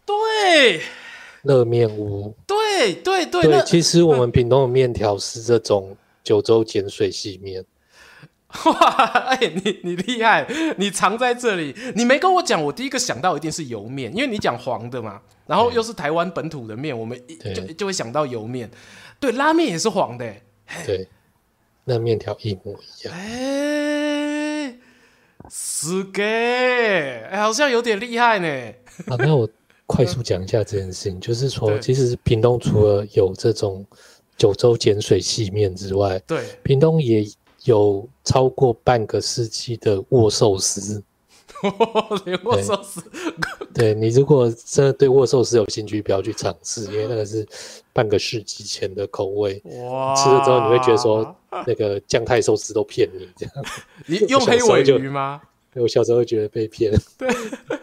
[0.05, 0.81] 对，
[1.41, 3.61] 热面屋，对对对，对。
[3.63, 7.65] 其实我们屏东的面条是这种九州碱水细面。
[8.65, 8.73] 哇，
[9.27, 10.47] 哎，你你厉害，
[10.77, 17.21] 你藏在这里，你没跟我讲，我第一个想到一定是油面，因为你讲黄的嘛，然后又是台湾本土的面，我们
[17.53, 18.69] 就就会想到油面。
[19.19, 20.33] 对，拉面也是黄的。
[20.85, 21.07] 对，
[21.83, 23.13] 那面条一模一样。
[23.15, 24.75] 哎，
[25.49, 26.23] 是给，
[27.29, 28.47] 哎，好像有点厉害呢。
[29.07, 29.49] 啊，那我
[29.85, 33.85] 快速讲一下这件事情，就是说，其实屏东除了有这种
[34.37, 37.25] 九州碱水细面之外，对，屏东也
[37.63, 41.03] 有超过半个世纪的握寿司。
[42.25, 43.03] 连握寿司，
[43.73, 47.45] 对，你如果真的对握寿司有兴趣，不要去尝试，因为那个是
[47.93, 49.61] 半个世纪前的口味。
[49.65, 50.15] 哇！
[50.15, 51.35] 吃了之后你会觉得说，
[51.67, 53.53] 那个酱太寿司都骗你这样。
[54.05, 55.41] 你用黑尾鱼吗？
[55.75, 56.91] 我小时候会觉得被骗。
[57.17, 57.29] 对，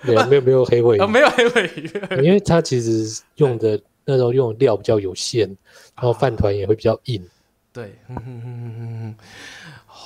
[0.03, 1.91] 没有没有没有黑尾鱼，没有黑尾鱼，
[2.23, 5.49] 因为它其实用的那时候用的料比较有限，
[5.95, 7.25] 然后饭团也会比较硬。
[7.73, 9.17] 对，嗯嗯嗯嗯，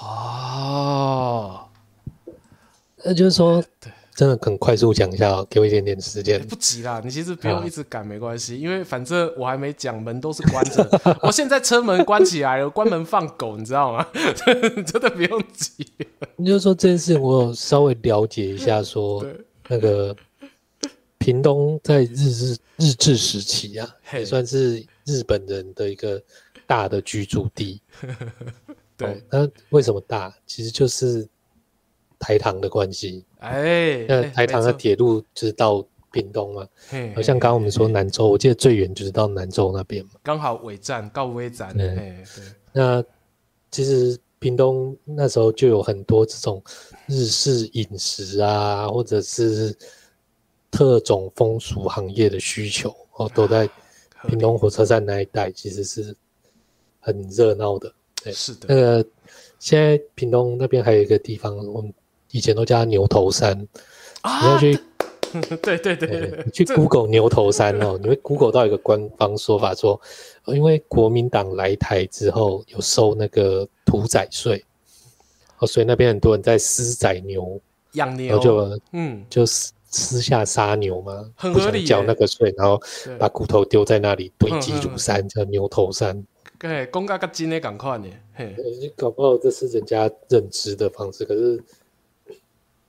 [0.02, 1.66] 哦。
[3.04, 3.62] 那就是说，
[4.14, 6.40] 真的很快速讲一下，给我一点点时间。
[6.46, 10.86] 不急啦，你其实不用一直赶，没关系，因为反正我还没讲，门都是关着。
[11.22, 14.06] 我现在车门关起来了，关门放狗，你知道吗？
[14.84, 15.86] 真的不用急。
[16.36, 19.24] 你就说这件事，我有稍微了解一下，说
[19.68, 20.14] 那个
[21.18, 26.20] 屏东在日日日治时期啊，也算是日本人的一个
[26.66, 27.80] 大的居住地。
[28.98, 30.34] 对，那为什么大？
[30.46, 31.26] 其实就是。
[32.20, 36.68] 台糖的关系，哎，那台糖的铁路就是到屏东嘛，
[37.14, 41.70] 好像刚刚我们说南州，我记得最远就是到南州那边嘛，刚好尾站到尾站。
[41.70, 42.24] 哎，对，
[42.72, 43.02] 那
[43.70, 46.62] 其实屏东那时候就有很多这种
[47.06, 49.74] 日式饮食啊，或者是
[50.70, 53.66] 特种风俗行业的需求哦，都在
[54.28, 56.14] 屏东火车站那一带，其实是
[57.00, 57.90] 很热闹的。
[58.22, 58.66] 对，是的。
[58.68, 59.06] 那个
[59.58, 61.90] 现在屏东那边还有一个地方，我们。
[62.30, 63.66] 以前都叫它牛头山，
[64.22, 64.78] 啊、你要去，
[65.62, 65.78] 对。
[65.78, 70.00] 对对，对，你去 Google 牛头山哦，你会 Google 到一个官方说法说，
[70.46, 74.64] 因为国民党来台之后有收那个屠宰税，
[75.58, 77.60] 哦，所以那边很多人在私宰牛，
[77.92, 82.80] 养牛，就嗯，就私私下杀牛嘛，很合理，缴那个税，然后
[83.18, 86.24] 把骨头丢在那里堆积如山，叫牛头山。
[86.60, 88.54] 对，公家跟金的赶快呢，嘿，
[88.96, 91.60] 搞不好这是人家认知的方式，可是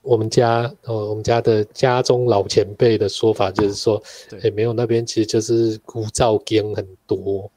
[0.02, 4.02] 我们家哦，我们家的家中老前辈的说法就是说，
[4.42, 7.50] 哎，没有那边其实就是古灶间很多。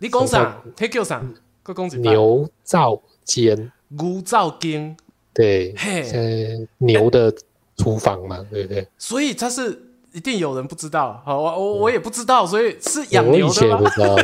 [0.00, 0.62] 你讲啥？
[0.76, 1.24] 他叫啥？
[1.62, 4.96] 个公子牛灶间，古灶间，
[5.34, 7.32] 对，嘿，牛的
[7.76, 8.88] 厨房嘛，对不对？
[8.98, 9.87] 所以它是。
[10.12, 13.78] 一定有人不知道，好，我我我也不知道，所以是养牛的吗？
[13.78, 14.16] 我以前不知道，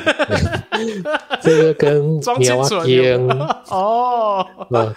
[1.43, 3.29] 这个跟牛啊间
[3.69, 4.47] 哦，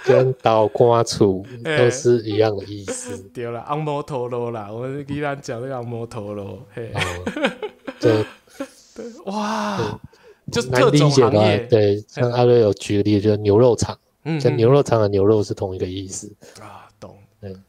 [0.06, 3.18] 跟倒瓜杵都是一样的意思。
[3.34, 6.92] 对了，昂摩陀罗啦，我们依然讲这个昂摩陀罗，嘿，
[8.00, 8.24] 这
[9.26, 10.00] 哇，
[10.52, 11.60] 就是特种行业。
[11.70, 13.98] 对，像阿瑞有举例，就是牛肉厂，
[14.40, 17.18] 像牛肉厂的牛肉是同一个意思啊，懂。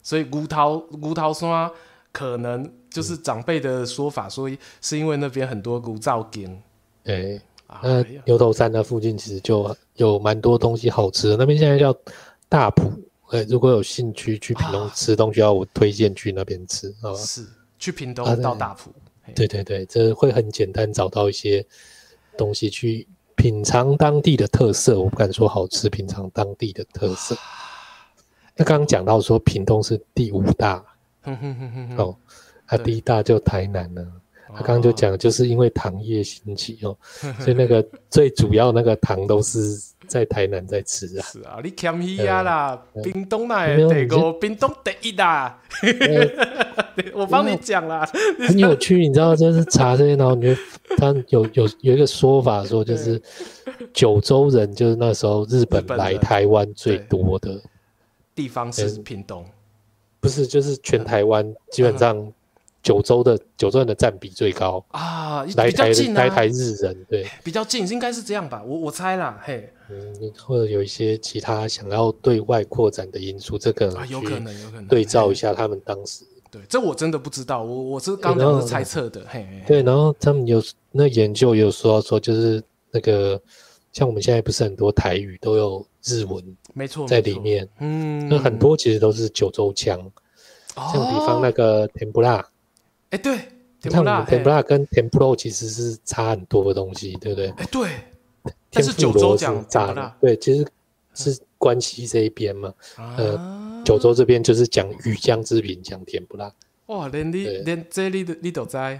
[0.02, 1.68] 所以牛头牛头山
[2.12, 2.70] 可能。
[2.90, 6.62] 就是长辈的说法，所以是因为那边很多古灶间。
[7.02, 7.40] 对，
[7.82, 11.36] 那牛头山那附近其实就有蛮多东西好吃的。
[11.36, 11.94] 那边现在叫
[12.48, 12.90] 大埔，
[13.30, 17.14] 呃，如果有兴趣去屏东吃东西，要我推荐去那边吃啊。
[17.14, 17.46] 是，
[17.78, 18.90] 去屏东到大埔。
[19.34, 21.64] 对对对，这会很简单找到一些
[22.36, 24.98] 东西去品尝当地的特色。
[24.98, 27.36] 我不敢说好吃，品尝当地的特色。
[28.56, 30.82] 那刚刚讲到说屏东是第五大，
[31.96, 32.16] 哦。
[32.68, 34.06] 它第一大就台南了，
[34.48, 36.94] 他刚刚就讲，就是因为糖业兴起哦，
[37.40, 39.58] 所以那个最主要那个糖都是
[40.06, 41.22] 在台南在吃啊。
[41.22, 45.58] 是啊，你谦虚啊啦，屏东那得个，屏东第一啦。
[47.14, 48.06] 我帮你讲啦，
[48.46, 50.60] 很有趣，你知道，就是查这些，然后你就
[50.96, 53.20] 他有有有一个说法说，就是
[53.94, 57.60] 九州人就是那时候日本来台湾最多的
[58.34, 59.44] 地方是屏东，
[60.20, 62.30] 不是，就是全台湾基本上。
[62.82, 64.84] 九州的九州人的占比最高。
[64.90, 67.26] 啊，来台来台日人对。
[67.42, 68.62] 比较近，应该是这样吧？
[68.64, 80.62] 我我猜啦，嘿，嗯，或者有一些其他想要对外扩展的因素，这个啊，有可能有可能对照一下他们当时，对，这我真的不知道，我我是刚刚是猜测的，嘿，对，然后他们有
[80.92, 83.40] 那研究有说到说，就是那个
[83.92, 86.42] 像我们现在不是很多台语都有日文，
[86.74, 89.98] 没错，在里面，嗯，那很多其实都是九州腔，
[90.74, 92.46] 像比方那个甜不辣。
[93.10, 93.38] 哎，对，
[93.80, 97.48] 甜不辣，甜不辣跟甜不肉其实是差很多的东西，对不对？
[97.56, 97.90] 哎，对，
[98.70, 100.66] 但是九州讲甜不辣，对，其实
[101.14, 102.72] 是关西这一边嘛。
[102.96, 106.52] 呃，九州这边就是讲鱼浆制品，讲甜不辣。
[106.86, 108.98] 哇，连你连这里的你都在，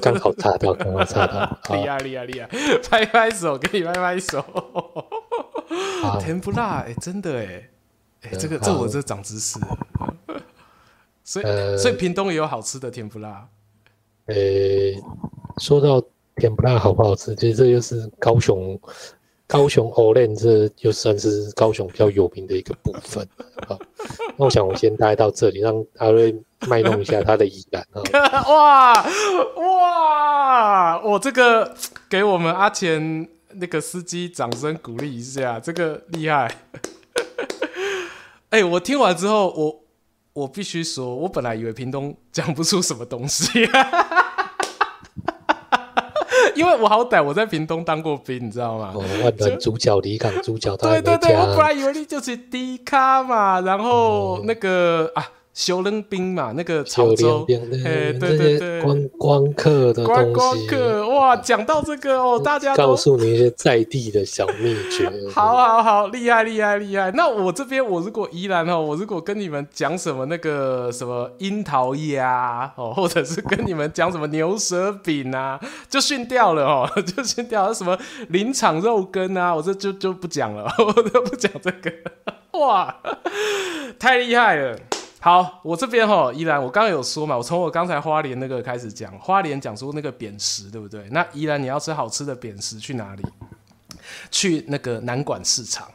[0.00, 2.46] 刚好查到，刚好查到， 厉害厉害厉害！
[2.88, 4.44] 拍拍手，给你拍拍手。
[6.20, 7.68] 甜不辣，哎，真的哎，
[8.22, 9.78] 哎，这个这我这长知识了。
[11.28, 13.46] 所以，呃、所以屏东也有好吃的甜不辣。
[14.24, 14.34] 呃，
[15.58, 16.02] 说到
[16.36, 18.80] 甜不辣好不好吃，其实这就是高雄，
[19.46, 23.28] 高雄欧练，这就算是高雄比较有名的一个部分。
[23.66, 23.78] 好，
[24.38, 26.34] 那我想我先待到这里，让阿瑞
[26.66, 28.00] 卖弄一下他的宜兰啊。
[28.48, 29.06] 哇
[29.56, 31.76] 哇，我这个
[32.08, 36.62] 给我们阿钱那个司机掌声鼓励一下，这个厉害。
[38.48, 39.87] 哎、欸，我听完之后，我。
[40.38, 43.48] 我必须说，我本来以为屏东讲不出什么东西，
[46.54, 48.92] 因为我好歹我在屏东当过兵，你知道吗？
[48.94, 55.28] 哦，万能主角离港主角，对对对，我本来以为你就是低咖嘛，然后那个、嗯、啊。
[55.58, 57.44] 修冷冰嘛，那个潮州，
[57.84, 65.10] 哎，对对对，观光客的观光客哇，讲到这个哦，大家告诉你一些在地的小秘诀。
[65.34, 67.10] 好好好，厉害厉害厉害。
[67.10, 75.58] 那我这边，我如果宜兰哦，我如果跟你们讲什么那个什么樱桃鸭哦，或者是跟你们讲什么牛舌饼啊，
[75.90, 77.98] 就逊掉了哦， 就逊掉了什么
[78.28, 81.92] 林场肉羹啊，我这就就不讲了， 我都不讲这个。
[82.60, 82.94] 哇，
[83.98, 84.78] 太厉害了。
[85.20, 91.08] 好，我这边哈，宜兰，我刚刚有说嘛，我从我刚才花莲那个开始讲，花莲讲说那个扁食，对不对？
[91.10, 93.22] 那宜兰你要吃好吃的扁食，去哪里？
[94.30, 95.88] 去那个南管市场。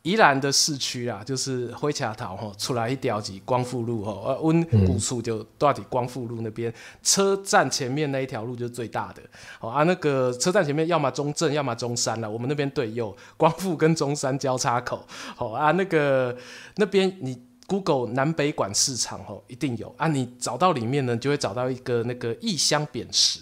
[0.00, 6.72] 宜兰的市区啊，就是火车头吼，出来一条是光复路吼，呃，温古厝就到底光复路那边，
[7.02, 9.20] 车站前面那一条路就是最大的。
[9.58, 15.06] 好啊，那个车站前面要么中正，要么中山了，我们那边对右，光复跟中山交叉口。
[15.36, 16.34] 好啊，那个
[16.76, 17.46] 那边你。
[17.68, 20.08] Google 南北馆市场一定有啊！
[20.08, 23.40] 你找到里面呢，就会找到一个那个异乡扁食，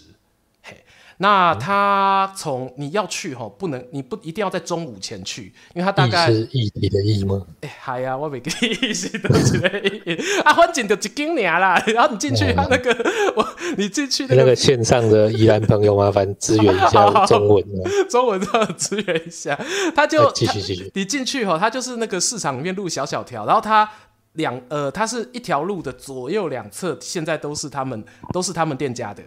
[0.61, 0.75] 嘿，
[1.19, 7.41] 那他从你要去吼，不能你不一定要在中午前去，因为他大概是议题的议吗？
[7.61, 9.65] 哎、欸，系啊，我没给你意思都是
[10.43, 11.81] 啊，反正就一间年啦。
[11.87, 13.47] 然后你进去，他那个、 嗯、我
[13.77, 17.63] 你进去那个那个线上的宜兰朋友，麻烦支援一下 中文
[18.09, 19.57] 中文的支援一下。
[19.95, 23.89] 他就继续继续，你进去吼，他就是那个市场里面路小小条，然后他
[24.37, 29.21] 两呃，它是一条路的左右两侧，现在都是他们都是他们店家的。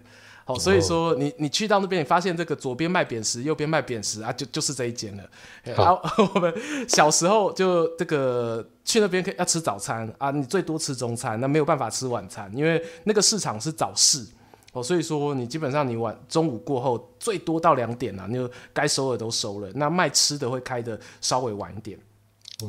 [0.47, 5.23] 哦，所以说你你去到那边，你发现这个左边卖扁食，右边卖扁食啊，就就是这一间了。
[5.63, 6.01] 然后
[6.35, 6.53] 我们
[6.89, 14.27] 小时候就这个去那边可以要吃早餐啊，你最多吃中餐，那没有办法吃晚餐，因为那个市场是早市
[14.73, 21.99] 哦，所以说你基本上你晚中午过后最多到两点了，你就该收的都收了，那卖吃的会开的稍微晚一点。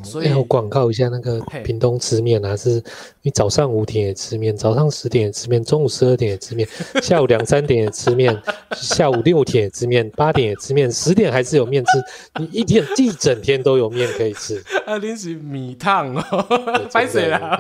[0.03, 2.83] 所以我广告一下那个屏东吃面啊，是
[3.21, 6.67] 你早上五点也吃面，早上十点也吃面，中午十二点也吃面，
[7.01, 8.41] 下午两三点也吃面，
[8.75, 11.91] 下午六点也吃面，八点也吃面，十点还是有面吃，
[12.39, 14.63] 你一天一整天都有面可以吃。
[14.85, 17.57] 啊，临时米烫哦，拍谁了？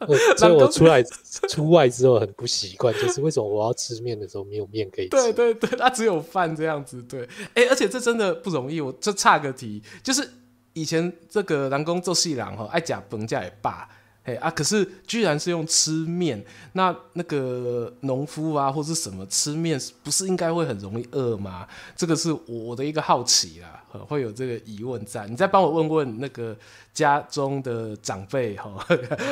[0.38, 1.02] 所以我出来
[1.48, 5.10] 出外之后很不习惯，就是为什么我要吃面的时候没有面可以吃？
[5.10, 7.02] 对对对，它只有饭这样子。
[7.02, 7.22] 对，
[7.54, 8.80] 哎、欸，而且这真的不容易。
[8.80, 10.28] 我这差个题，就是。
[10.72, 13.88] 以前这个人工做细郎哈，爱讲本价也罢，
[14.22, 16.44] 嘿啊，可是居然是用吃面，
[16.74, 21.66] 那那个农夫啊或是什么吃面，不是应该会很容易饿吗？
[21.96, 25.26] 这个是我的一个好奇啦，会有这个疑问在。
[25.26, 26.56] 你再帮我问问那个
[26.92, 28.86] 家中的长辈哈，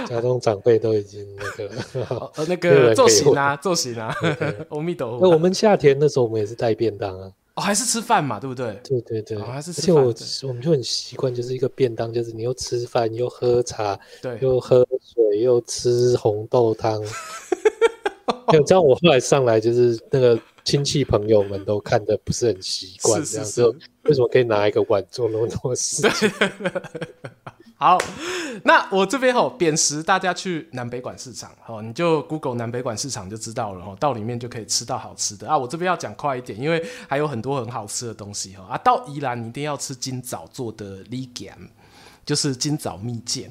[0.08, 4.12] 家中长辈都已经那个呃 那个做行啊做行啊，
[4.70, 5.20] 阿弥陀佛。
[5.20, 7.30] 那我们夏天的时候，我们也是带便当啊。
[7.58, 8.80] 哦，还是吃饭嘛，对不对？
[8.84, 9.96] 对对对，哦、还是吃饭。
[10.04, 17.02] 而且我我们就很习惯，就是一个便当，就是你又吃饭又喝茶，对，又喝水又吃红豆汤。
[18.64, 23.66] 这样我后来上来，就是那个亲戚朋友们都看的不是很习惯，这样子
[24.04, 26.30] 为什么可以拿一个碗做那么多事情？
[27.80, 27.96] 好，
[28.64, 35.56] 那我这边吼扁食，大家去南北馆市场，吼你就 Google 南北馆市场就知道了，吼到里面就可以吃到好吃的啊。
[35.56, 38.78] 我这边要讲快一点，因为还有很多很好吃的东西，哈啊。
[38.78, 41.52] 到宜兰你一定要吃今早做的米粿，
[42.26, 43.48] 就是今早蜜饯。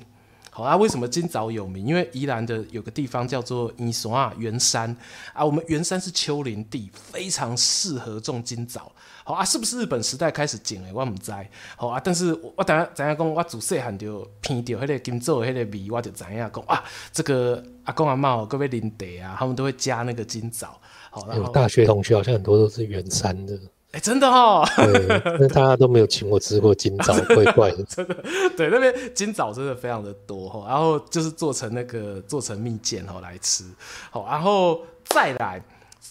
[0.52, 1.86] 好啊，为什么今早有名？
[1.88, 4.94] 因为宜兰的有个地方叫做宜山啊，员山
[5.32, 8.92] 啊，我们员山是丘陵地，非常适合种今早。
[9.28, 10.90] 好啊，是不是日本时代开始种的？
[10.94, 11.34] 我唔知。
[11.76, 13.30] 好啊，但是我等下怎样讲？
[13.30, 14.20] 我自细汉就
[14.50, 20.80] 闻到迄个金枣的迄个味，我就知影讲啊，这个阿公阿妈各位邻地啊，他们都会加那个金枣。
[21.12, 23.54] 好，大学同学好像很多都是原山的。
[23.92, 24.66] 哎、欸，真的哦。
[24.78, 27.84] 对， 那大家都没有请我吃过金枣，怪怪的。
[27.92, 28.16] 真的，
[28.56, 33.66] 对，那边金枣真的非常的多哈，然后就是做成那个做成蜜饯哈来吃。
[34.10, 35.62] 好，然后再来。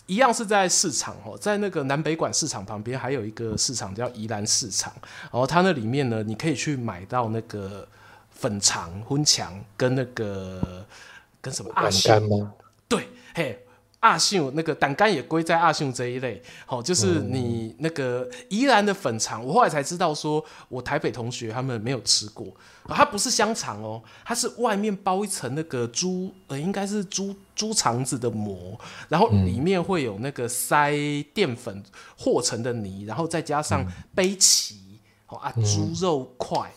[0.06, 4.92] 一样是在市场哦，在那个南北馆市场旁边还有一个市场叫宜兰市场，
[5.22, 7.86] 然后它那里面呢，你可以去买到那个
[8.30, 10.86] 粉肠、荤肠跟那个
[11.40, 12.52] 跟什么阿干吗？
[12.88, 13.65] 对，嘿。
[14.06, 22.46] 阿秀那个胆干也归在阿秀这一类，好，就是你那个宜兰的粉肠，我后来才知道，说我台北同学他们没有吃过，
[22.88, 28.78] 它不是香肠哦，它是外面包一层那个猪，呃，应该是猪猪肠子的膜，
[29.08, 30.92] 然后里面会有那个塞
[31.34, 31.82] 淀粉
[32.16, 33.84] 和成的泥，然后再加上
[34.14, 34.74] 杯萁，
[35.26, 36.70] 好啊，猪肉块。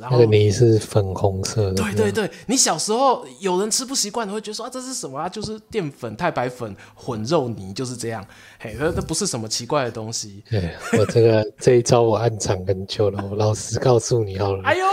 [0.00, 1.82] 然后那个泥是粉红色的。
[1.82, 5.28] 对对对，你小时候有人吃不习惯，你会觉得说啊，这是什么啊？
[5.28, 8.26] 就是淀粉、太白粉混肉泥，就是这样。
[8.58, 10.42] 嘿，那那不是什么奇怪的东西。
[10.50, 14.62] 对，我这个这一招我暗藏很久了，我老实告诉你好了。
[14.64, 14.84] 哎呦，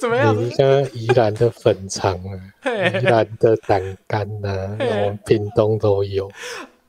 [0.00, 0.36] 怎么样？
[0.36, 2.34] 你像宜兰的粉肠啊，
[3.00, 6.30] 宜兰的胆干啊，我们屏东都有。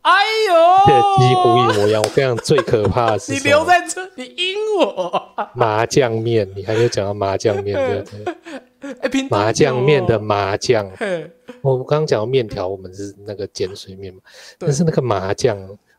[0.02, 0.12] 哎
[0.48, 2.02] 呦，几乎一模一样。
[2.02, 5.22] 我跟你讲，最可怕的是 你留在这，你阴我。
[5.54, 8.02] 麻酱面，你还没有讲到麻酱面，对
[9.02, 9.28] 不对？
[9.30, 10.90] 麻酱面的麻酱，
[11.62, 14.22] 我刚刚讲到面条，我们是那个碱水面嘛。
[14.58, 15.58] 但是那个麻酱，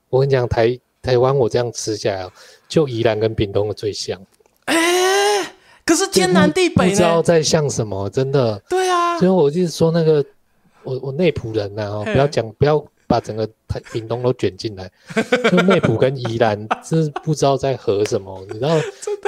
[0.09, 2.27] 我跟你讲，台台湾我这样吃下来，
[2.69, 4.19] 就宜兰跟屏东的最像。
[4.65, 5.45] 哎，
[5.85, 8.61] 可是天南地北，不知道在像什么，真的。
[8.67, 10.25] 对啊，所以我就是说那个，
[10.85, 12.83] 我我内埔人呐，不要讲，不要。
[13.11, 14.89] 把整个台屏东都卷进来，
[15.51, 18.47] 就内埔跟宜兰，是不知道在合什么。
[18.49, 18.79] 你知道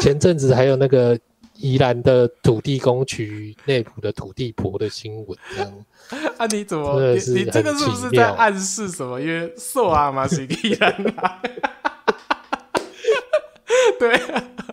[0.00, 1.18] 前阵子还有那个
[1.56, 5.72] 宜兰的土地公娶内埔的土地婆的新闻，这样。
[6.38, 7.12] 啊，你怎么？
[7.14, 9.20] 你你这个是不是在暗示什么？
[9.20, 11.42] 因为瘦啊嘛是宜兰啊。
[13.98, 14.16] 对，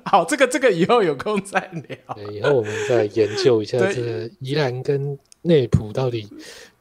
[0.05, 1.97] 好，这个这个以后有空再聊。
[2.15, 6.29] 对，以后我们再研究一下这个宜兰跟内埔到底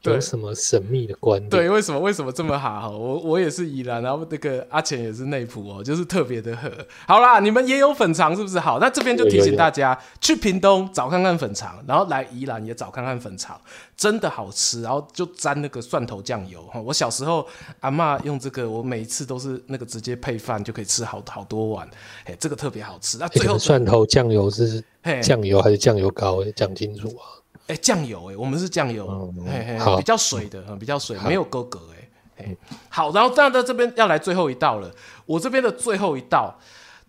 [0.02, 1.50] 有什么神秘的观点？
[1.50, 2.90] 对，为什么为什么这么好？
[2.90, 6.70] 我我也是宜兰，然后那个阿钱也是内埔哦，就是特别的合。
[7.06, 8.60] 好啦，你们也有粉肠是不是？
[8.60, 13.60] 好，那这边就提醒大家，去屏东找看看粉肠，然后来宜兰也找看看粉肠，
[13.96, 14.82] 真的好吃。
[14.82, 16.80] 然后就沾那个蒜头酱油哈。
[16.80, 17.46] 我小时候
[17.80, 21.88] 阿嬷用这个，我每一次都是那个直接配饭就可以吃好好多碗，
[22.24, 23.18] 哎，这个特别好吃。
[23.18, 24.82] 那最后、欸、蒜头酱油是
[25.22, 26.44] 酱油还是酱油膏？
[26.54, 27.37] 讲清楚啊。
[27.68, 29.06] 哎，酱油哎，我们是酱油，
[29.38, 32.58] 嗯、嘿嘿，比较水的，比较水，没有勾格哎，嘿，
[32.88, 34.90] 好，然后这样到这边要来最后一道了，
[35.26, 36.58] 我这边的最后一道，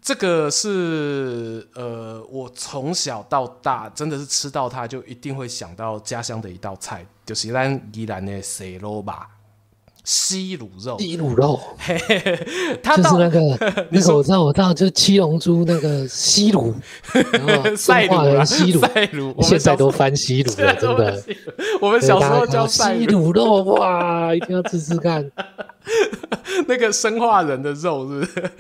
[0.02, 9.06] 这个是呃，我从小到大真的是吃到它就一定会想到家乡的一道菜，就是咱宜兰的西螺肉。
[10.04, 11.60] 西卤肉，西卤肉，
[12.82, 13.40] 他就是那个，
[13.92, 16.74] 那个我知道，我知道，就是七龙珠那个西卤，
[17.78, 21.24] 赛鲁，西卤，赛卤，现在都翻西卤了，真的。
[21.82, 25.30] 我们小时候叫西卤肉，哇，一定要吃吃看。
[26.68, 28.52] 那个生化人的肉是不是？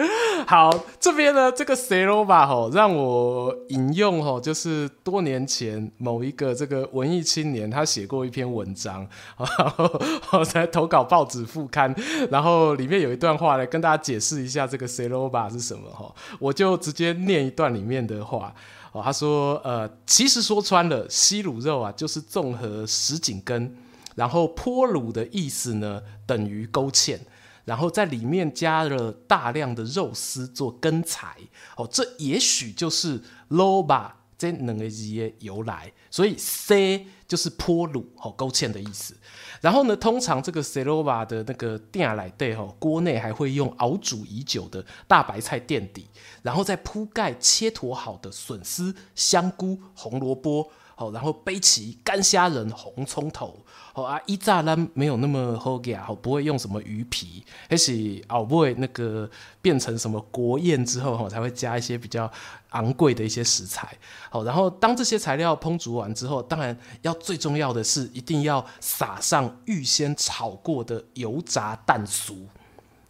[0.47, 0.69] 好，
[0.99, 9.07] 这边呢，这个西螺肉吼，让我引用吼，就是多年前某一个这个文艺青年，他写过一篇文章，
[9.37, 10.01] 然后
[10.39, 11.93] 我才投稿报纸副刊，
[12.31, 18.53] 然后里面有一段话来跟大家解释一下这个西螺肉是什么哈，我就直接念一段里面的话
[18.91, 23.75] 哦，他说呃，其实说穿了，西鲁肉啊，就是综合什锦根。
[24.19, 27.17] 然后坡卤的意思呢，等于勾芡，
[27.63, 31.37] 然后在里面加了大量的肉丝做根材，
[31.77, 35.93] 哦，这也许就是卤肉这两个字的由来。
[36.11, 39.15] 所以 C 就是坡卤，哦，勾芡的意思。
[39.61, 46.07] 然后呢，通常这个西螺肉的那个店来对，哦，锅内还会用熬煮已久的大白菜垫底，
[46.41, 50.69] 然后再铺盖切坨好的笋丝、香菇、红萝卜。
[50.95, 53.65] 好，然后背起干虾仁、红葱头，
[53.99, 59.29] 好啊，一炸呢没有那么好给好，不会用什么鱼皮，而且哦不会那个
[59.61, 62.31] 变成什么国宴之后哈，才会加一些比较
[62.69, 63.89] 昂贵的一些食材。
[64.29, 72.37] 好，然后当这些材料烹煮完之后，当然要最重要的是一定要撒上预先炒过的油炸蛋酥。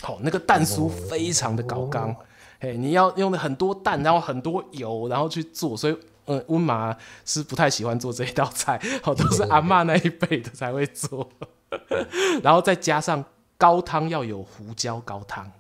[0.02, 2.16] 好，那个蛋酥非常的高刚，
[2.62, 5.96] 哎，你要用很多蛋，然后很多油，然后去做，所以。
[6.32, 11.28] 嗯，温妈是不太喜欢做这一道菜，好，都是阿嬷那一辈的才会做，
[12.44, 13.26] 然后再加上
[13.58, 15.52] 高汤要有胡椒高汤，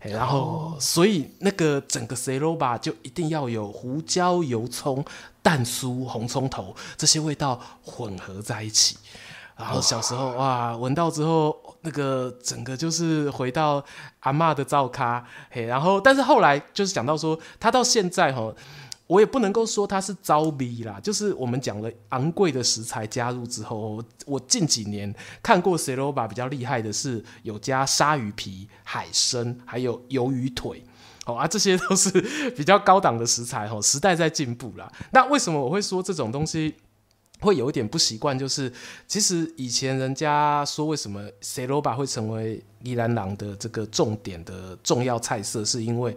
[0.00, 5.02] 然后所以那个整个西螺肉就一定要有胡椒、油葱、
[5.42, 8.98] 蛋酥、红葱头这些味道混合在一起，
[9.56, 13.82] 然后小时候哇，闻到之后那个整个就是回到
[14.20, 18.52] 阿嬷的灶咖，嘿，然后但是后来就是讲到说他到现在哈。
[19.08, 30.84] 我也不能够说它是招逼啦，就是我们讲了昂贵的食材加入之后，我近几年看过西螺肉比较厉害的是有加鲨鱼皮、海参，还有鱿鱼腿，
[31.24, 32.10] 哦啊，这些都是
[32.50, 33.80] 比较高档的食材哦。
[33.80, 36.74] 时代在进步啦，那为什么我会说这种东西
[37.40, 38.38] 会有一点不习惯？
[38.38, 38.70] 就是
[39.06, 46.14] 其实以前人家说为什么西螺肉会成为宜兰人的这个重点的重要菜色，是因为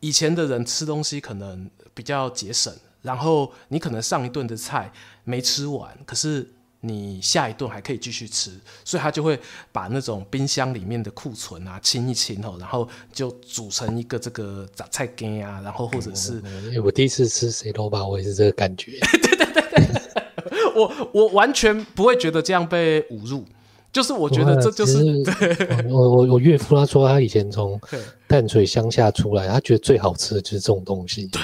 [0.00, 1.70] 以前的人吃东西可能。
[1.92, 2.72] 比较节省，
[3.02, 4.90] 然后你可能上一顿的菜
[5.24, 6.48] 没吃完，可是
[6.80, 8.52] 你下一顿还可以继续吃，
[8.84, 9.38] 所以他就会
[9.70, 18.98] 把那种冰箱里面的库存啊清一清哦，然后就煮成一个这个杂菜羹啊，然后或者是、嗯、我第一次吃谁都吧，我也是这个感觉。
[19.20, 23.44] 对对对对，我我完全不会觉得这样被侮辱，
[23.92, 24.98] 就是我觉得这就是
[25.90, 27.80] 我我我岳父他说他以前从
[28.26, 31.26] 淡水乡下出来，他觉得最好吃的就是这种东西。
[31.26, 31.40] 对。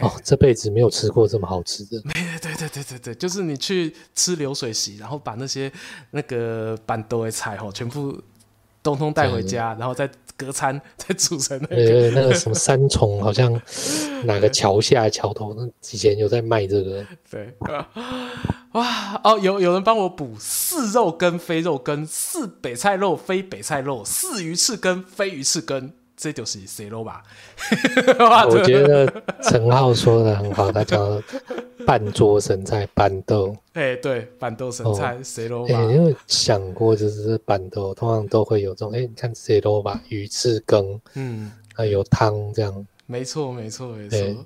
[0.00, 1.98] 哦，这辈子没有吃过这么好吃的。
[2.12, 5.72] 对对对对对对，就是你去吃流水席，然后把那些
[6.10, 8.14] 那个板豆的菜哦，全部
[8.86, 11.74] 通通带回家，然后再隔餐 再煮成那个。
[11.74, 13.52] 对，那个什么三重，好像
[14.22, 17.04] 哪个桥下桥头，那以前有在卖这个。
[17.28, 17.88] 对啊，
[18.72, 25.92] 哇哦，有有人帮我补似肉羹非肉羹，似北菜肉非北菜肉，似鱼翅羹非鱼翅羹。
[26.16, 27.10] 这就是西螺肉。
[28.50, 29.06] 我觉得
[29.42, 31.22] 陈浩说的很好，他叫
[31.86, 33.54] 半桌神菜板豆。
[33.74, 35.74] 哎、欸，对，板豆神菜西螺肉。
[35.74, 42.86] 哎，因为想过就是板豆，通常都会有这种，哎、欸，你看西螺肉，鱼翅羹，嗯，还有汤这样。
[43.06, 44.36] 没错，没错，没错、欸。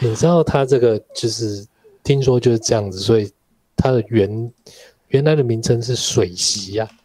[0.00, 1.66] 你知道他这个就是
[2.02, 3.30] 听说就是这样子，所以
[3.76, 4.52] 它的原
[5.08, 7.04] 原来的名称是水席呀、啊。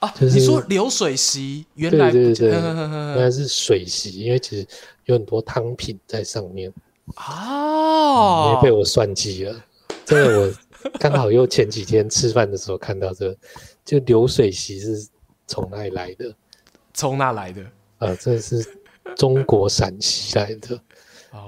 [0.00, 4.66] 啊，你说流水席原来对对对， 原来是水席，因为其实
[5.04, 6.72] 有很多汤品在上面。
[7.16, 9.64] 哦，也被我算计了，
[10.04, 13.36] 这个我刚好又前几天吃饭的时候看到这个，
[13.84, 15.08] 就流水席是
[15.46, 16.32] 从哪里来的？
[16.94, 17.62] 从哪来的？
[17.98, 18.64] 呃，这是
[19.16, 20.80] 中国陕西来的，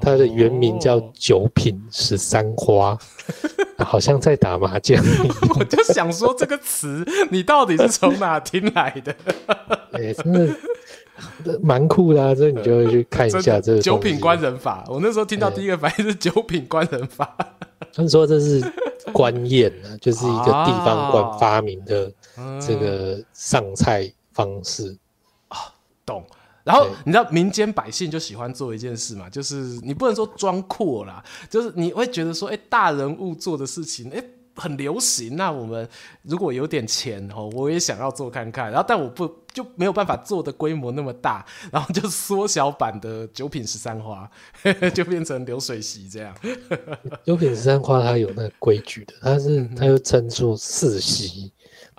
[0.00, 2.96] 它的原名叫九品十三花，
[3.84, 5.02] 好像在打麻将。
[5.59, 9.14] 我就想说这个词，你到底是从哪听来的？
[9.92, 10.54] 哎，真的。
[11.62, 14.82] 蛮酷的啊，这你就会去看一下这个九品官人法。
[14.88, 17.36] 我那时候听到第一个反应是九品官人法，
[17.94, 18.60] 他们说这是
[19.12, 22.10] 官宴啊，就是一个地方官发明的
[22.66, 24.96] 这个上菜方式
[25.48, 25.59] 啊，
[26.04, 26.24] 懂。
[26.64, 34.22] 然后你知道民间百姓就喜欢做一件事嘛，就是你不能说装阔啦，就是你会觉得说，哎，大人物做的事情，哎。
[34.55, 35.89] 很流行，那我们
[36.20, 38.70] 如果有点钱哦，我也想要做看看。
[38.70, 44.30] 然后，但我不就没有办法做的规模那么大，然后就缩小版的九品十三花，
[44.93, 46.36] 就变成流水席这样。
[47.24, 51.51] 九品十三花它有那个规矩的，它是它又称作四席，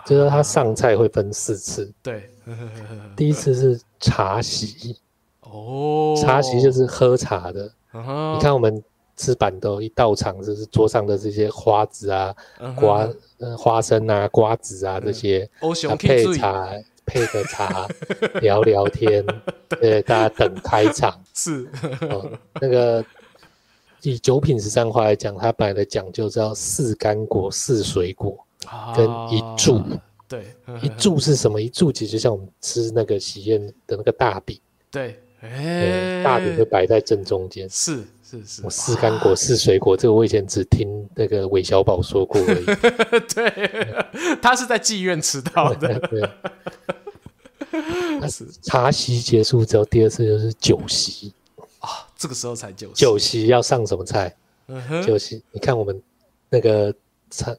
[0.06, 1.92] 就是它上菜会分四次。
[2.04, 2.30] 对，
[3.18, 4.98] 第一次是茶席，
[5.40, 7.72] 哦，茶席就是喝茶的。
[7.92, 8.84] 你看我们。
[9.16, 12.34] 吃板豆一到场，就是桌上的这些花子啊、
[12.76, 13.08] 瓜、
[13.38, 16.68] 呃、花生啊、瓜子啊这些，嗯、配茶
[17.06, 17.88] 配个茶
[18.42, 19.24] 聊聊天，
[19.80, 21.70] 对，大家等开场是、
[22.10, 22.28] 哦。
[22.60, 23.06] 那个
[24.02, 28.36] 以九品十三花来讲，它本来的讲究叫四干果、四水果
[28.96, 29.80] 跟一柱。
[30.40, 31.62] 啊、对，一柱是什么？
[31.62, 34.60] 一柱其实就像我们吃那个喜宴的那个大饼。
[34.90, 37.70] 对，哎、欸，大饼会摆在正中间。
[37.70, 38.04] 是。
[38.24, 42.66] 是是，我四干果四水果，这个我以前只听那个韦小宝说过而已。
[43.32, 43.48] 对，
[44.14, 46.00] 嗯、他是在妓院吃到的。
[46.00, 46.28] 对，
[48.20, 51.32] 那是茶席结束之后，第二次就是酒席
[51.78, 52.96] 啊，这个时候才酒席。
[52.96, 54.36] 酒席要上什么菜？
[54.66, 56.02] 嗯，酒席，你看我们
[56.50, 56.92] 那个
[57.30, 57.56] 茶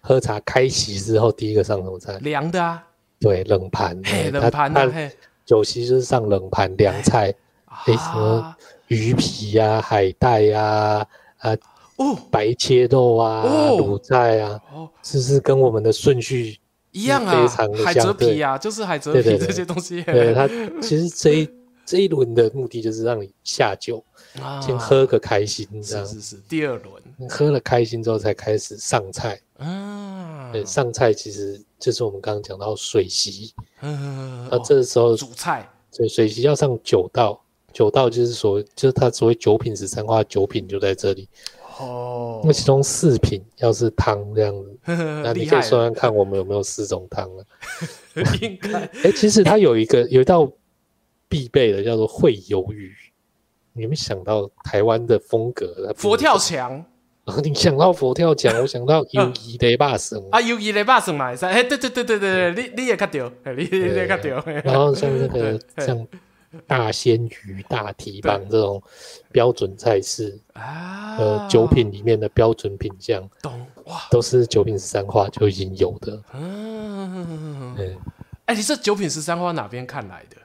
[0.00, 2.18] 喝茶开席之后，第一个上什么菜？
[2.20, 2.84] 凉的啊。
[3.18, 4.00] 对，冷盘。
[4.04, 4.90] 嘿，冷盘啊。
[4.92, 5.10] 嘿，
[5.44, 7.34] 酒席就是上冷盘凉菜。
[7.66, 8.56] 哎，什么？
[8.88, 11.06] 鱼皮呀、啊，海带呀、啊，
[11.38, 11.56] 啊，
[11.96, 16.58] 哦，白切肉啊，卤、哦、菜啊，哦，是是跟我们的顺序
[16.90, 20.02] 一样啊，非常的像，海蜇皮啊，就是海蜇皮这些东西。
[20.02, 21.48] 对，对，对，对，它其实这一
[21.86, 24.04] 这一轮的目的就是让你下酒，
[24.42, 26.36] 啊、先喝个开心，这样是是是。
[26.48, 29.40] 第二轮喝了开心之后，才开始上菜。
[29.58, 33.52] 嗯，对，上菜其实就是我们刚刚讲到水席。
[33.80, 37.42] 嗯，那，这时候、哦、主菜，对，水席要上九道。
[37.72, 41.28] 九道就是所，就是它所谓九品十三花，九品就在这里。
[41.78, 44.78] 哦，那其中四品要是汤这样子，
[45.22, 47.44] 那你可以算算看我们有没有四种汤了。
[48.42, 50.50] 应该，哎，其实它有一个有一道
[51.28, 52.92] 必备的叫做烩鱿鱼。
[53.72, 55.94] 你有没有想到台湾的风格？
[55.96, 56.84] 佛跳墙。
[57.42, 64.28] 你想到佛跳墙，我想到鱿鱼雷霸省啊，鱿鱼雷霸省嘛，哎，对对对对对对，你你也看到，你你也看到。
[64.64, 66.06] 然后像那个像。
[66.66, 68.82] 大鲜鱼、大蹄膀这种
[69.30, 74.00] 标准菜式啊，呃，九品里面的标准品相，懂哇？
[74.10, 76.20] 都是九品十三花就已经有的。
[76.34, 77.76] 嗯，
[78.46, 80.38] 哎、欸，你这九品十三花哪边看来的？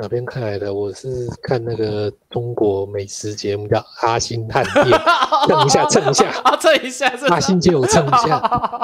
[0.00, 0.72] 哪边看来的？
[0.72, 4.86] 我是看那个中国美食节目叫《阿星探店》，
[5.46, 8.38] 蹭一下，蹭一下，啊，蹭一下，阿星就有蹭一下。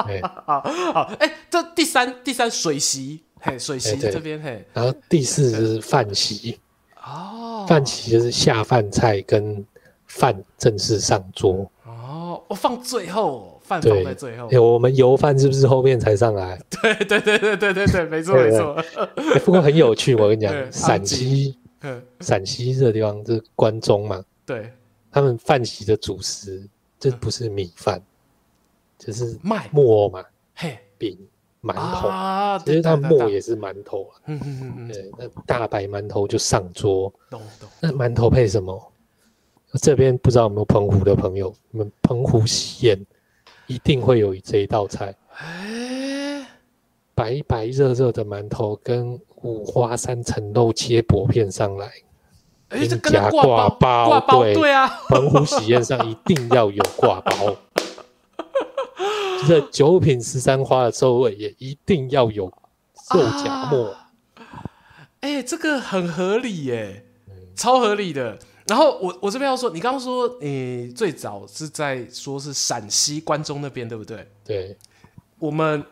[0.07, 0.61] 哎，好，
[0.93, 3.23] 好，哎，这第三第三水席。
[3.39, 6.59] 嘿，水席这边嘿，然后第四是饭席
[7.03, 9.65] 哦，饭席就是下饭菜跟
[10.05, 14.47] 饭正式上桌哦，我放最后，饭放在最后。
[14.61, 16.57] 我们油饭是不是后面才上来？
[16.81, 18.83] 对对对对对对对，没错没错。
[19.43, 21.57] 不过很有趣，我跟你讲， 陕西，
[22.21, 24.71] 陕西这个地方就是关中嘛，对，
[25.11, 26.67] 他们饭席的主食
[26.99, 28.01] 这不是米饭，
[28.97, 30.23] 就是麦馍嘛，
[30.55, 31.17] 嘿饼。
[31.63, 34.21] 馒头啊，其实它馍也是馒头啊。
[34.27, 37.11] 嗯嗯嗯嗯，对，那大白馒头就上桌。
[37.29, 37.67] 懂懂。
[37.81, 38.79] 那馒头配什么？
[39.81, 41.53] 这边不知道有没有澎湖的朋友？
[41.71, 42.97] 你们澎湖喜宴
[43.67, 45.15] 一定会有这一道菜。
[45.37, 46.45] 哎，
[47.13, 51.91] 白白热热的馒头跟五花三层肉切薄片上来，
[52.69, 57.55] 哎，这夹挂包，挂包，对啊，澎湖喜宴上一定要有挂包。
[59.47, 62.45] 这 九品十三花的收尾也一定要有
[63.13, 63.95] 肉夹馍，
[65.19, 68.39] 哎、啊欸，这个很合理耶，嗯、超合理的。
[68.67, 74.29] 然后我我这边要说，你刚刚说你最早是在说是陕西关中那边对不对？
[74.43, 74.77] 对，
[75.39, 75.83] 我们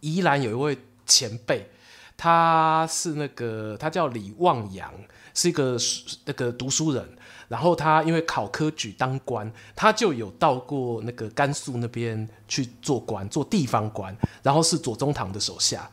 [0.00, 1.68] 宜兰有一位前辈，
[2.16, 4.92] 他是那个他叫李望阳，
[5.34, 5.76] 是一个
[6.24, 7.08] 那个读书人。
[7.48, 15.90] 然后他因为考科举当官，他就有到过那个甘肃那边去做官，做地方官，然后是左宗棠的手下，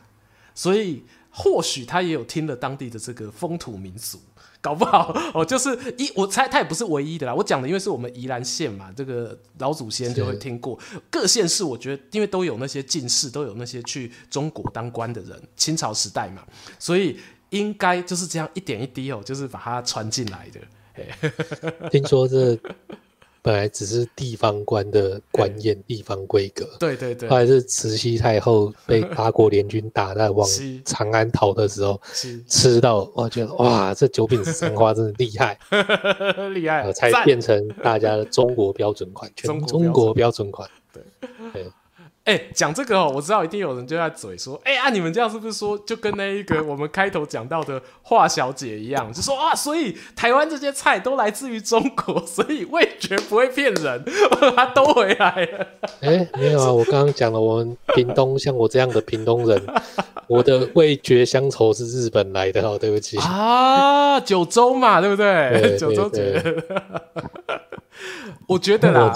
[0.54, 4.20] 所以或许他也有听了当地的这个风土民俗，
[4.66, 7.32] 搞不好哦，就是一我猜他也不是唯一的啦。
[7.32, 10.76] 我讲的因为是我们宜兰县嘛，这个老祖先就会听过。
[11.08, 16.42] 各县市我觉得因为都有那些进士，都有那些去中国当官的人，清朝时代嘛，
[16.80, 17.16] 所以
[17.50, 20.60] 应该就是这样一点一滴哦，就是把它传进来的。
[21.92, 22.58] 听说这
[23.46, 26.66] 本来只是地方官的官宴，地方规格。
[26.80, 27.28] 对对对。
[27.28, 30.48] 后来是慈禧太后被 八国联军打在往
[30.84, 32.00] 长安逃的时候，
[32.48, 35.56] 吃到我觉得哇，这九品三花真的厉害，
[36.52, 40.68] 厉害，才变成大家的中国标准款，全中国标准款。
[40.92, 41.04] 对
[41.52, 41.70] 对。
[42.26, 54.04] 哎、欸，讲这个哦，我知道一定有人就在嘴说，哎、欸、啊，你们这样是不是说就跟那一个我们开头讲到的华小姐一样，就说啊，所以台湾这些菜都来自于中国，所以味觉不会骗人，
[54.56, 55.66] 它都回来了。
[56.00, 59.64] 哎、欸，没有啊，我刚刚讲了，我们屏东像我这样的屏东人，
[60.26, 65.76] 我的味觉乡愁是日本来的哦，对不起啊，九州嘛，对不对？
[65.78, 66.82] 九州觉得。
[68.46, 69.14] 我觉得啦，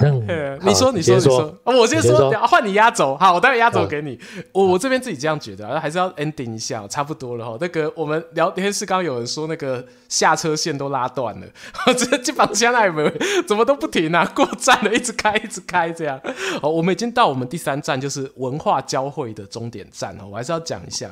[0.62, 4.19] 你说你说你说，我先说，换你压轴，好，我待会压轴给你。
[4.52, 7.57] 我我这边自己这样觉得，还是要 ending 一下，差不多了哈。
[7.61, 11.47] 那个我们聊天室刚刚有人说那个下车线都拉断了，
[11.97, 13.12] 这这帮乡爱们
[13.47, 14.24] 怎么都不停啊？
[14.35, 16.20] 过站了，一直开一直开这样。
[16.62, 20.24] 哦，我们已经到我们第三站，就是文化交汇的终点站哦。
[20.31, 21.11] 我还是要讲一下，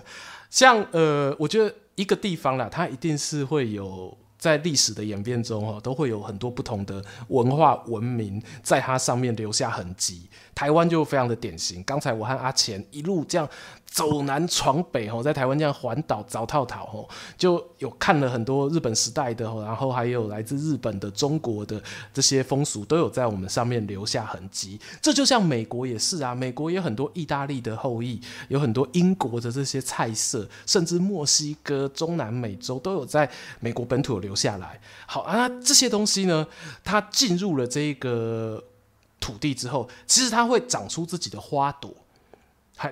[0.51, 4.16] 像呃，我觉得一个地方啦，它一定是会有。
[4.39, 10.28] 在历史的演变中，哈，都会有很多不同的文化文明在它上面留下痕迹。
[10.59, 11.80] 台湾就非常的典型。
[11.85, 13.48] 刚才我和阿钱一路这样
[13.86, 21.80] 走南闯北，吼在台湾这样环岛找套套，吼就有看了很多日本时代的，然后还有来自日本的、中国的
[22.12, 24.80] 这些风俗，都有在我们上面留下痕迹。
[25.01, 33.30] 这就像美国也是啊，美国也有很多意大利的后裔，有很多英国的这些菜色，甚至墨西哥、中南美洲都有在
[33.60, 34.80] 美国本土留下来。
[35.06, 36.44] 好啊，那这些东西呢，
[36.82, 38.64] 它进入了这个。
[39.20, 41.93] 土地之后，其实它会长出自己的花朵。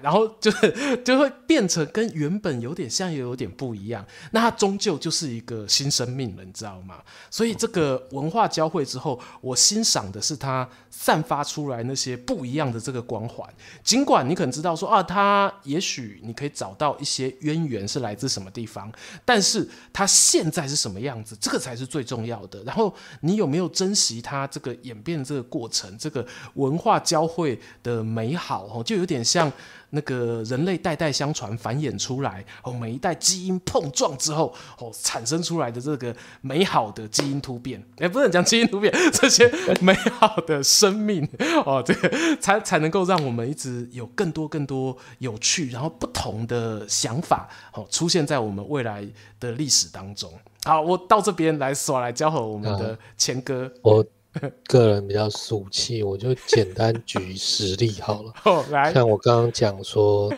[0.02, 4.04] 然后就是就会变成跟原本有点像，又有点不一样。
[4.32, 6.96] 那它终究就是一个新生命了，你知道吗？
[7.30, 13.48] 所以这个文化交汇之后，我欣赏的是它散发出来那些不一样的这个光环。
[13.84, 18.90] 尽管你可能知道说啊，它也许你可以找到一些渊源是来自什么地方，
[19.24, 22.62] 但是它现在是什么样子，这个才是最重要的。
[22.64, 28.66] 然后你有没有珍惜它这个演变这个过程，这个文化交汇的美好？
[28.66, 29.50] 哦，就有点像。
[29.90, 39.50] 那个人类代代相传繁衍出来哦，每一代基因碰撞之后哦，产生出来的这个美好的基因突变，哎，不能讲基因突变， 这些
[39.80, 41.28] 美好的生命
[41.64, 49.06] 哦，这个才才能够让我们一直有更多更多有趣，然后不同的想法哦，出现在我们未来
[49.38, 50.32] 的历史当中。
[50.64, 53.70] 好，我到这边来耍来交和我们的钱哥。
[53.82, 54.04] 我
[54.66, 58.32] 个人比较俗气，我就简单举实例好了。
[58.44, 60.32] 哦，来，像我刚刚讲说，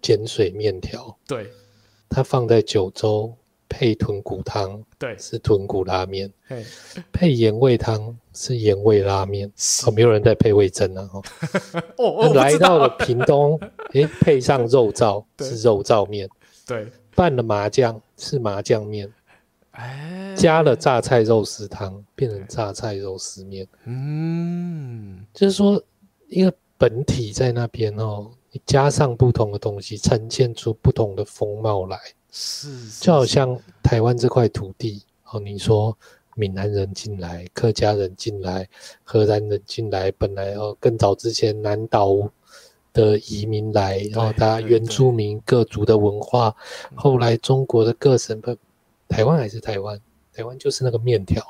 [0.00, 1.50] 碱水面条，对，
[2.08, 3.34] 它放在九州
[3.68, 6.32] 配豚骨汤，对，是豚骨拉面，
[7.12, 9.50] 配盐味汤是盐味拉面，
[9.86, 11.10] 哦，没有人在配味噌啊，
[11.96, 13.58] 哦， 来到了屏东，
[13.92, 16.28] 诶，配上肉燥是肉燥面，
[16.66, 19.10] 对，拌了麻酱是麻酱面。
[20.34, 23.66] 加了榨菜肉丝汤，变成榨菜肉丝面。
[23.84, 25.82] 嗯，就是说
[26.28, 31.98] 一个本体在那边哦，你加上不同的东西，呈现出不同的风貌来。
[32.30, 35.96] 是，就好像台湾这块土地哦，你说
[36.34, 38.68] 闽南人进来，客家人进来，
[39.04, 42.14] 荷兰人进来，本来哦更早之前南岛
[42.92, 46.54] 的移民来，然后大家原住民各族的文化，
[46.94, 48.56] 后来中国的各省份。
[49.16, 49.98] 台湾还是台湾，
[50.30, 51.42] 台湾就是那个面条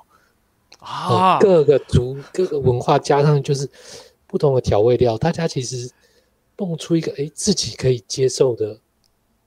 [0.78, 3.68] 啊，各个族、各个文化加上就是
[4.28, 5.90] 不同的调味料，大家其实
[6.54, 8.78] 蹦出一个哎自己可以接受的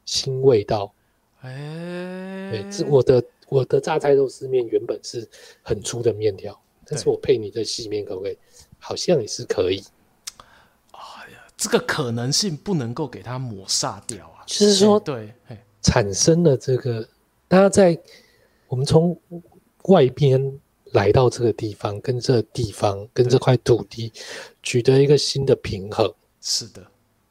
[0.04, 0.94] 新味道。
[1.40, 5.26] 哎，对，这我的我的榨菜肉丝面原本是
[5.64, 8.38] 很粗的面条，但是我配你的细面可不可以？
[8.80, 9.82] 好像也是可以。
[10.91, 14.44] 哎呀，这个可能性不能够给它抹杀掉啊。
[14.46, 15.34] 就是说，对，
[15.82, 17.08] 产生了这个。
[17.49, 17.99] 大家在
[18.67, 19.19] 我们从
[19.85, 20.59] 外边
[20.91, 24.13] 来到这个地方，跟这个地方、跟这块土地
[24.61, 26.13] 取得一个新的平衡。
[26.39, 26.81] 是的，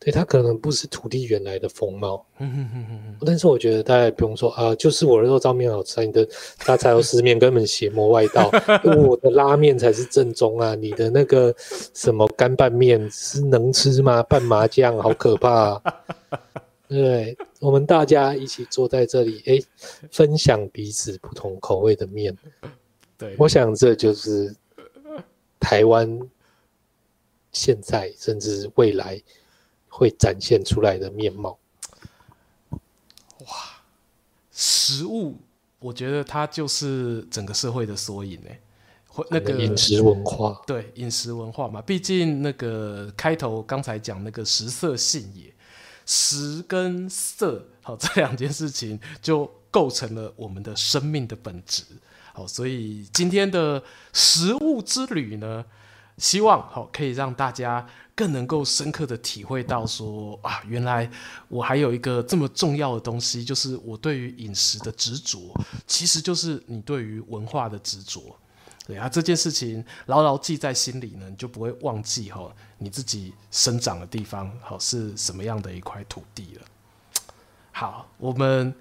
[0.00, 2.26] 对，它可能不是土地原来的风貌。
[2.38, 3.16] 嗯哼哼哼哼。
[3.24, 6.28] 但是我觉得大家也不用说啊，就是我的肉燥面好吃，你的
[6.66, 8.50] 大菜肉丝面根本邪魔外道，
[9.06, 10.74] 我的拉面才是正宗啊！
[10.74, 11.54] 你的那个
[11.94, 14.20] 什么干拌面是能吃吗？
[14.24, 15.82] 拌麻酱好可怕啊！
[16.88, 19.58] 对，我们大家一起坐在这里，哎，
[20.10, 22.34] 分享彼此不同口味的面。
[23.18, 24.56] 对，我想这就是
[25.60, 26.18] 台湾
[27.52, 29.22] 现在甚至未来
[29.86, 31.58] 会展现出来的面貌。
[32.70, 33.46] 哇，
[34.50, 35.36] 食物，
[35.80, 38.50] 我觉得它就是整个社会的缩影呢。
[39.30, 45.52] 那个饮食文化，对，饮食文化嘛，毕竟那个开头刚才讲那个食色性也。
[46.10, 51.84] 食跟色，好，这两件事情就构成了我们的生命的本质。
[52.32, 53.82] 好，所以今天的
[54.14, 55.62] 食物之旅呢，
[56.16, 61.10] 希望好可以让大家更能够深刻的体会到说啊，原来
[61.48, 65.54] 我还有一个这么重要的东西，就是我对于饮食的执着，
[65.86, 68.34] 其实就是你对于文化的执着。
[68.88, 76.64] 对啊，这件事情牢牢记在心里呢，你就不会忘记哈，你自己生长的地方好是什么样的一块土地了。
[77.70, 78.74] 好，我们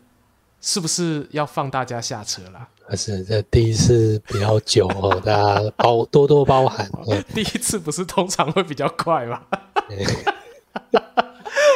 [0.61, 2.69] 是不是要放大家下车了？
[2.87, 6.89] 还是这第一次比较久哦，大家包多多包涵。
[7.35, 9.41] 第一次不是通常会比较快吗？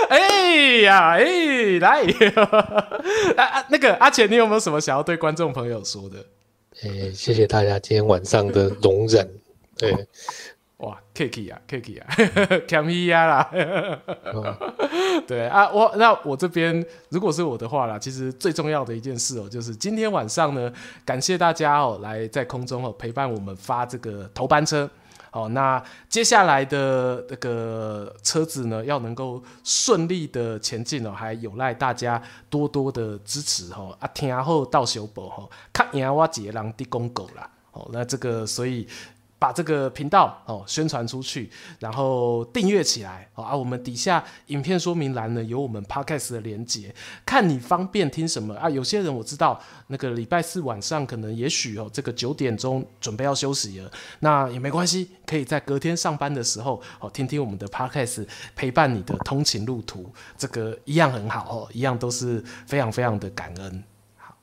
[0.07, 2.03] 哎呀，哎，来，
[3.35, 6.25] 啊啊，那个阿钱，你有没有什么想要对观众朋友说的？
[6.83, 9.27] 诶、欸，谢谢大家今天晚上的容忍。
[9.77, 9.93] 对，
[10.77, 12.07] 哇，Kiki 啊，Kiki 啊
[12.67, 14.01] ，Kami 啊啦。
[15.27, 20.73] 对啊，我那我这边如果是我的话啦，其实最重要的一件事哦、喔，就是今天晚上呢，
[21.05, 24.89] 感谢大家哦、喔，来在空中哦、喔、陪伴我们发这个头班车。
[25.31, 37.49] 好，那接下来的这个车子呢，要能够顺利的前进哦，还有赖大家多多的支持哈啊，听后到修补哈，看赢我几个人的公狗啦。
[37.71, 38.87] 好，那这个所以。
[39.41, 41.49] 把这个频道哦宣传出去，
[41.79, 43.55] 然后订阅起来哦啊！
[43.55, 46.93] 我们底下影片说明栏呢有我们 Podcast 的连接，
[47.25, 48.69] 看你方便听什么啊？
[48.69, 63.83] 有些人我知道那个礼拜四晚上可能也许哦这个九点钟准备要休息了，那也没关系，可以在隔天上班的时候哦听听我们的 Podcast，陪伴你的通勤路途，这个一样很好哦，一样都是非常非常的感恩。
[64.17, 64.35] 好，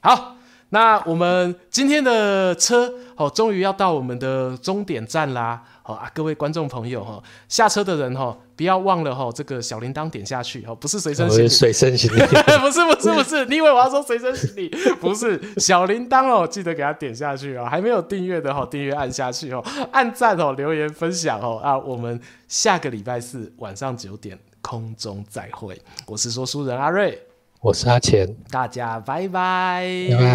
[0.00, 0.41] 好。
[0.72, 5.62] 那我们今天的车哦，终于要到我们的终点站啦！
[5.82, 12.18] 好啊，各位观众朋友哈，下车的人哈，不要忘了哈，这个小铃铛点下去哈，不是随身行李，随身行李，
[12.58, 14.70] 不是不是不是，你以为我要说随身行李？
[14.98, 17.66] 不是小铃铛哦，记得给它点下去哦。
[17.66, 19.62] 还没有订阅的哈，订阅按下去哦，
[19.92, 22.18] 按赞哦，留言分享哦啊，我们
[22.48, 27.20] 下个礼拜四晚上九点空中再会，我是说书人阿瑞。
[27.62, 30.26] 我是阿钱，大家拜拜，拜拜。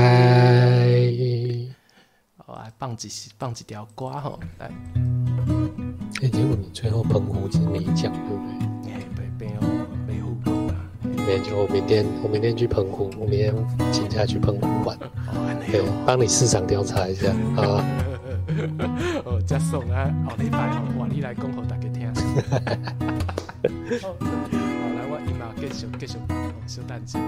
[2.38, 4.72] 好，来放几放几条瓜哈，来。
[6.22, 8.38] 哎，结果你最后澎湖其实没讲，对不
[8.86, 8.94] 对？
[8.94, 9.62] 哎，没没有
[10.08, 10.76] 没互动啊。
[11.04, 13.54] 没就我明天我明天去澎湖，我明天
[13.92, 14.98] 请假去澎湖玩。
[14.98, 17.28] 哦，对，帮你市场调查一下
[17.58, 17.84] 啊。
[19.28, 22.10] 哦，接送啊，后礼拜哦，换你来讲给大家听。
[25.60, 27.20] 继续继续放松，小。